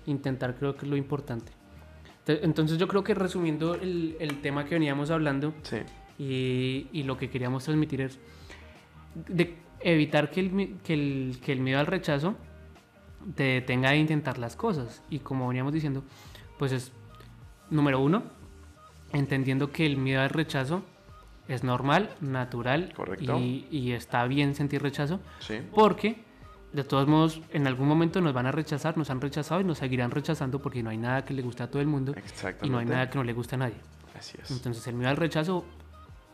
Intentar 0.07 0.55
creo 0.55 0.75
que 0.75 0.85
es 0.85 0.89
lo 0.89 0.97
importante. 0.97 1.51
Te- 2.23 2.43
Entonces 2.43 2.77
yo 2.79 2.87
creo 2.87 3.03
que 3.03 3.13
resumiendo 3.13 3.75
el, 3.75 4.17
el 4.19 4.41
tema 4.41 4.65
que 4.65 4.75
veníamos 4.75 5.11
hablando, 5.11 5.53
Sí, 5.61 5.77
y, 6.17 6.87
y 6.91 7.03
lo 7.03 7.17
que 7.17 7.29
queríamos 7.29 7.63
transmitir 7.65 8.01
es 8.01 8.19
de 9.27 9.57
evitar 9.81 10.31
que 10.31 10.39
el, 10.39 10.77
que 10.83 10.93
el, 10.93 11.37
que 11.43 11.51
el 11.51 11.59
miedo 11.59 11.79
al 11.79 11.85
rechazo 11.87 12.35
te 13.35 13.43
detenga 13.43 13.91
de 13.91 13.97
intentar 13.97 14.39
las 14.39 14.55
cosas. 14.55 15.03
Y 15.09 15.19
como 15.19 15.47
veníamos 15.47 15.71
diciendo, 15.73 16.03
pues 16.57 16.71
es, 16.71 16.91
número 17.69 17.99
uno, 17.99 18.23
entendiendo 19.17 19.71
que 19.71 19.85
el 19.85 19.97
miedo 19.97 20.21
al 20.21 20.29
rechazo 20.29 20.83
es 21.47 21.63
normal, 21.63 22.09
natural 22.21 22.93
Correcto. 22.95 23.37
Y, 23.37 23.67
y 23.69 23.91
está 23.91 24.25
bien 24.25 24.55
sentir 24.55 24.81
rechazo, 24.81 25.19
sí. 25.39 25.59
porque 25.73 26.23
de 26.75 26.83
todos 26.83 27.07
modos 27.07 27.41
en 27.51 27.67
algún 27.67 27.87
momento 27.87 28.19
nos 28.19 28.33
van 28.33 28.47
a 28.47 28.51
rechazar, 28.51 28.97
nos 28.97 29.09
han 29.09 29.21
rechazado 29.21 29.61
y 29.61 29.63
nos 29.63 29.77
seguirán 29.77 30.11
rechazando 30.11 30.61
porque 30.61 30.83
no 30.83 30.89
hay 30.89 30.97
nada 30.97 31.23
que 31.23 31.33
le 31.33 31.41
guste 31.41 31.63
a 31.63 31.71
todo 31.71 31.81
el 31.81 31.87
mundo 31.87 32.13
y 32.61 32.69
no 32.69 32.79
hay 32.79 32.85
nada 32.85 33.09
que 33.09 33.17
no 33.17 33.23
le 33.23 33.33
guste 33.33 33.55
a 33.55 33.59
nadie. 33.59 33.77
Así 34.17 34.37
es. 34.41 34.51
Entonces 34.51 34.85
el 34.87 34.95
miedo 34.95 35.09
al 35.09 35.17
rechazo, 35.17 35.65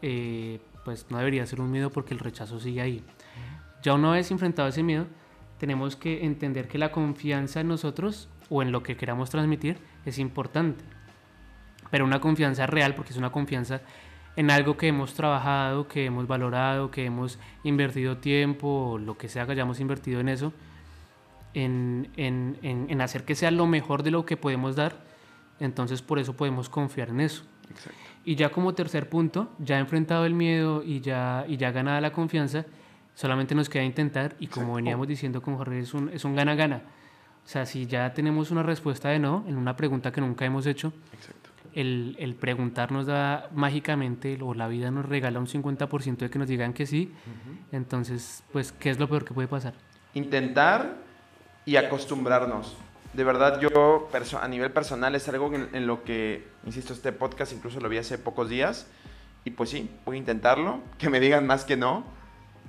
eh, 0.02 0.60
pues 0.84 1.06
no 1.10 1.20
debería 1.20 1.46
ser 1.46 1.62
un 1.62 1.72
miedo 1.72 1.91
porque 1.91 2.13
el 2.13 2.20
rechazo 2.20 2.60
sigue 2.60 2.82
ahí. 2.82 3.04
Ya 3.84 3.94
una 3.94 4.12
vez 4.12 4.32
enfrentado 4.32 4.67
ese 4.67 4.84
miedo, 4.84 5.06
tenemos 5.60 5.96
que 5.96 6.26
entender 6.26 6.67
que 6.67 6.78
la 6.78 6.91
confianza 6.91 7.62
en 7.62 7.67
nosotros 7.67 8.30
o 8.50 8.62
en 8.62 8.72
lo 8.72 8.82
que 8.84 8.98
queramos 8.98 9.30
transmitir 9.30 9.78
es 10.06 10.17
importante. 10.17 10.84
Pero 11.92 12.06
una 12.06 12.20
confianza 12.20 12.66
real, 12.66 12.96
porque 12.96 13.12
es 13.12 13.18
una 13.18 13.32
confianza 13.32 13.82
en 14.38 14.50
algo 14.50 14.78
que 14.78 14.88
hemos 14.88 15.14
trabajado, 15.14 15.88
que 15.88 16.06
hemos 16.06 16.26
valorado, 16.26 16.90
que 16.90 17.06
hemos 17.06 17.38
invertido 17.64 18.18
tiempo, 18.18 18.98
lo 19.00 19.18
que 19.18 19.28
sea 19.30 19.46
que 19.46 19.52
hayamos 19.52 19.80
invertido 19.82 20.20
en 20.22 20.30
eso, 20.30 20.54
en, 21.54 22.10
en- 22.16 22.58
en- 22.62 22.88
en 22.90 23.02
hacer 23.02 23.26
que 23.26 23.36
sea 23.36 23.52
lo 23.52 23.68
mejor 23.68 24.04
de 24.04 24.12
lo 24.12 24.26
que 24.26 24.38
podemos 24.38 24.76
dar, 24.76 24.96
entonces 25.60 26.02
por 26.02 26.18
eso 26.18 26.34
podemos 26.34 26.70
confiar 26.70 27.10
en 27.10 27.20
eso. 27.20 27.44
Exacto. 27.70 27.98
Y 28.24 28.36
ya 28.36 28.50
como 28.50 28.74
tercer 28.74 29.10
punto, 29.10 29.50
ya 29.60 29.80
enfrentado 29.80 30.26
el 30.26 30.34
miedo 30.34 30.84
y 30.84 31.02
ya, 31.02 31.44
y 31.48 31.58
ya 31.58 31.72
ganada 31.72 32.00
la 32.02 32.12
confianza, 32.14 32.66
solamente 33.16 33.54
nos 33.56 33.68
queda 33.68 33.84
intentar 33.84 34.36
y 34.40 34.48
como 34.48 34.64
Exacto. 34.68 34.76
veníamos 34.76 35.08
diciendo 35.08 35.42
con 35.42 35.58
Jorge, 35.58 35.80
es 35.80 35.94
un 35.94 36.10
es 36.10 36.24
un 36.24 36.36
gana-gana. 36.36 36.84
O 37.44 37.48
sea, 37.48 37.66
si 37.66 37.88
ya 37.88 38.14
tenemos 38.14 38.52
una 38.52 38.62
respuesta 38.64 39.10
de 39.10 39.20
no 39.20 39.44
en 39.48 39.58
una 39.58 39.76
pregunta 39.76 40.12
que 40.12 40.22
nunca 40.22 40.46
hemos 40.46 40.66
hecho, 40.68 40.94
Exacto. 41.12 41.41
El, 41.74 42.16
el 42.20 42.36
preguntar 42.36 42.92
nos 42.92 43.06
da 43.06 43.50
mágicamente, 43.54 44.38
o 44.42 44.54
la 44.54 44.68
vida 44.68 44.92
nos 44.92 45.06
regala 45.06 45.40
un 45.40 45.48
50% 45.48 46.18
de 46.18 46.30
que 46.30 46.40
nos 46.40 46.48
digan 46.48 46.74
que 46.74 46.86
sí, 46.86 47.12
entonces, 47.72 48.44
pues, 48.52 48.72
¿qué 48.72 48.90
es 48.90 49.00
lo 49.00 49.08
peor 49.08 49.26
que 49.26 49.34
puede 49.34 49.48
pasar? 49.48 49.74
Intentar 50.14 50.96
y 51.66 51.76
acostumbrarnos. 51.78 52.76
De 53.14 53.24
verdad, 53.24 53.60
yo 53.60 54.10
a 54.42 54.48
nivel 54.48 54.72
personal 54.72 55.16
es 55.16 55.28
algo 55.28 55.54
en, 55.54 55.68
en 55.74 55.86
lo 55.88 56.04
que, 56.04 56.48
insisto, 56.66 56.94
este 56.94 57.12
podcast 57.12 57.52
incluso 57.54 57.80
lo 57.80 57.90
vi 57.90 57.98
hace 57.98 58.18
pocos 58.18 58.50
días. 58.50 58.88
Y 59.44 59.52
pues 59.52 59.70
sí, 59.70 59.90
voy 60.06 60.16
a 60.18 60.20
intentarlo, 60.20 60.80
que 60.98 61.10
me 61.10 61.20
digan 61.20 61.46
más 61.48 61.66
que 61.66 61.76
no. 61.76 62.04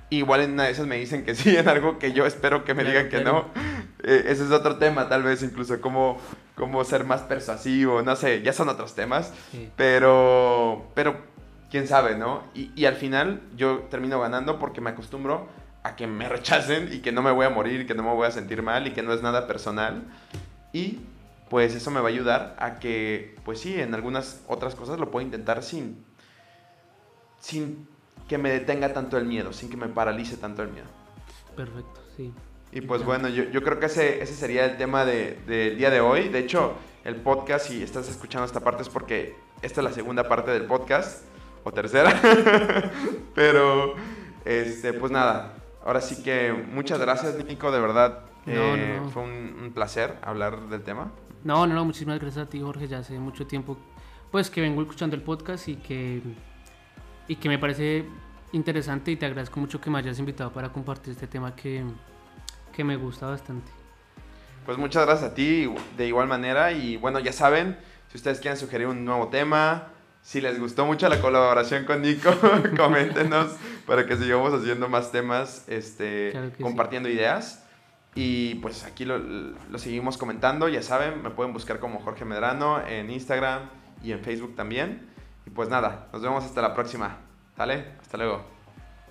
Igual 0.09 0.41
en 0.41 0.53
una 0.53 0.63
de 0.65 0.71
esas 0.71 0.85
me 0.87 0.97
dicen 0.97 1.23
que 1.23 1.33
sí, 1.35 1.55
en 1.55 1.67
algo 1.69 1.97
que 1.97 2.11
yo 2.13 2.25
espero 2.25 2.65
que 2.65 2.73
me 2.73 2.83
Claro, 2.83 2.97
digan 2.99 3.09
que 3.11 3.21
claro. 3.21 3.49
no. 3.55 3.72
Eh, 4.03 4.25
ese 4.27 4.43
es 4.43 4.51
otro 4.51 4.77
tema, 4.77 5.09
tal 5.09 5.23
vez 5.23 5.41
incluso 5.43 5.79
cómo, 5.81 6.17
cómo 6.55 6.83
ser 6.83 7.05
más 7.05 7.21
persuasivo, 7.21 8.01
no 8.01 8.15
sé, 8.15 8.41
ya 8.41 8.53
son 8.53 8.69
otros 8.69 8.95
temas. 8.95 9.33
Sí. 9.51 9.69
Pero, 9.75 10.87
pero, 10.93 11.17
quién 11.71 11.87
sabe, 11.87 12.15
¿no? 12.15 12.43
Y, 12.53 12.71
y 12.75 12.85
al 12.85 12.95
final 12.95 13.41
yo 13.55 13.79
termino 13.89 14.19
ganando 14.19 14.59
porque 14.59 14.81
me 14.81 14.91
acostumbro 14.91 15.47
a 15.83 15.95
que 15.95 16.07
me 16.07 16.27
rechacen 16.37 16.91
y 16.91 16.99
que 16.99 17.11
no 17.11 17.21
me 17.21 17.31
voy 17.31 17.45
a 17.45 17.49
morir 17.49 17.85
que 17.85 17.93
no 17.93 18.03
me 18.03 18.13
voy 18.13 18.27
a 18.27 18.31
sentir 18.31 18.61
mal 18.61 18.87
y 18.87 18.91
que 18.91 19.03
no 19.03 19.13
es 19.13 19.21
nada 19.21 19.47
personal. 19.47 20.03
Y 20.71 20.99
pues 21.49 21.75
eso 21.75 21.91
me 21.91 21.99
va 21.99 22.07
a 22.07 22.11
ayudar 22.11 22.55
a 22.57 22.79
que, 22.79 23.35
pues 23.45 23.59
sí, 23.59 23.79
en 23.79 23.93
algunas 23.93 24.41
otras 24.47 24.73
cosas 24.75 24.99
lo 24.99 25.11
puedo 25.11 25.23
intentar 25.23 25.61
sin, 25.61 26.03
sin 27.39 27.87
que 28.27 28.39
me 28.39 28.49
detenga 28.49 28.91
tanto 28.93 29.17
el 29.17 29.25
miedo, 29.25 29.53
sin 29.53 29.69
que 29.69 29.77
me 29.77 29.87
paralice 29.87 30.37
tanto 30.37 30.63
el 30.63 30.69
miedo. 30.69 30.87
Perfecto, 31.55 32.01
sí. 32.17 32.33
Y 32.73 32.81
pues 32.81 33.03
bueno, 33.03 33.29
yo, 33.29 33.43
yo 33.45 33.61
creo 33.61 33.79
que 33.79 33.85
ese, 33.85 34.21
ese 34.23 34.33
sería 34.33 34.65
el 34.65 34.77
tema 34.77 35.05
de- 35.05 35.37
del 35.47 35.77
día 35.77 35.89
de 35.89 36.01
hoy. 36.01 36.29
De 36.29 36.39
hecho, 36.39 36.73
el 37.03 37.15
podcast, 37.17 37.67
si 37.67 37.83
estás 37.83 38.09
escuchando 38.09 38.45
esta 38.45 38.59
parte, 38.61 38.81
es 38.81 38.89
porque 38.89 39.35
esta 39.61 39.81
es 39.81 39.85
la 39.85 39.91
segunda 39.93 40.27
parte 40.27 40.51
del 40.51 40.63
podcast, 40.65 41.23
o 41.63 41.71
tercera. 41.71 42.19
Pero, 43.35 43.95
este, 44.45 44.93
pues 44.93 45.11
nada, 45.11 45.53
ahora 45.85 46.01
sí 46.01 46.23
que 46.23 46.51
muchas 46.51 46.99
gracias, 46.99 47.35
Nico, 47.45 47.71
de 47.71 47.79
verdad. 47.79 48.19
No, 48.45 48.75
eh, 48.75 48.95
no, 48.97 49.03
no. 49.05 49.09
Fue 49.09 49.23
un, 49.23 49.55
un 49.63 49.71
placer 49.73 50.17
hablar 50.21 50.67
del 50.69 50.81
tema. 50.83 51.11
No, 51.43 51.67
no, 51.67 51.73
no, 51.75 51.85
muchísimas 51.85 52.19
gracias 52.19 52.47
a 52.47 52.49
ti, 52.49 52.59
Jorge. 52.61 52.87
Ya 52.87 52.99
hace 52.99 53.17
mucho 53.19 53.45
tiempo, 53.47 53.77
pues, 54.31 54.49
que 54.49 54.61
vengo 54.61 54.81
escuchando 54.81 55.15
el 55.15 55.21
podcast 55.21 55.67
y 55.67 55.75
que, 55.75 56.21
y 57.27 57.35
que 57.35 57.49
me 57.49 57.59
parece 57.59 58.05
interesante 58.51 59.11
y 59.11 59.15
te 59.15 59.25
agradezco 59.25 59.59
mucho 59.59 59.79
que 59.81 59.89
me 59.89 59.99
hayas 59.99 60.19
invitado 60.19 60.51
para 60.51 60.71
compartir 60.71 61.11
este 61.13 61.27
tema 61.27 61.55
que, 61.55 61.83
que 62.75 62.83
me 62.83 62.97
gusta 62.97 63.27
bastante. 63.27 63.71
Pues 64.65 64.77
muchas 64.77 65.05
gracias 65.05 65.31
a 65.31 65.33
ti 65.33 65.73
de 65.97 66.07
igual 66.07 66.27
manera 66.27 66.71
y 66.71 66.97
bueno, 66.97 67.19
ya 67.19 67.33
saben, 67.33 67.77
si 68.09 68.17
ustedes 68.17 68.39
quieren 68.39 68.57
sugerir 68.57 68.87
un 68.87 69.03
nuevo 69.05 69.27
tema, 69.27 69.89
si 70.21 70.39
les 70.39 70.59
gustó 70.59 70.85
mucho 70.85 71.09
la 71.09 71.19
colaboración 71.19 71.85
con 71.85 72.01
Nico, 72.01 72.31
coméntenos 72.77 73.55
para 73.85 74.05
que 74.05 74.15
sigamos 74.15 74.53
haciendo 74.53 74.87
más 74.87 75.11
temas, 75.11 75.65
este, 75.67 76.31
Claro 76.31 76.49
que 76.51 76.57
sí. 76.57 76.63
compartiendo 76.63 77.09
ideas. 77.09 77.59
Y 78.15 78.55
pues 78.55 78.85
aquí 78.85 79.05
lo, 79.05 79.17
lo 79.17 79.77
seguimos 79.79 80.17
comentando, 80.17 80.69
ya 80.69 80.83
saben, 80.83 81.23
me 81.23 81.31
pueden 81.31 81.51
buscar 81.51 81.79
como 81.79 81.99
Jorge 81.99 82.25
Medrano 82.25 82.85
en 82.87 83.09
Instagram 83.09 83.69
y 84.03 84.11
en 84.11 84.19
Facebook 84.21 84.55
también. 84.55 85.09
Y 85.45 85.49
pues 85.49 85.67
nada, 85.67 86.07
nos 86.13 86.21
vemos 86.21 86.43
hasta 86.45 86.61
la 86.61 86.73
próxima. 86.73 87.17
¿Sale? 87.57 87.85
Hasta 87.99 88.17
luego. 88.17 88.45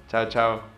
Chao, 0.09 0.29
chao. 0.29 0.71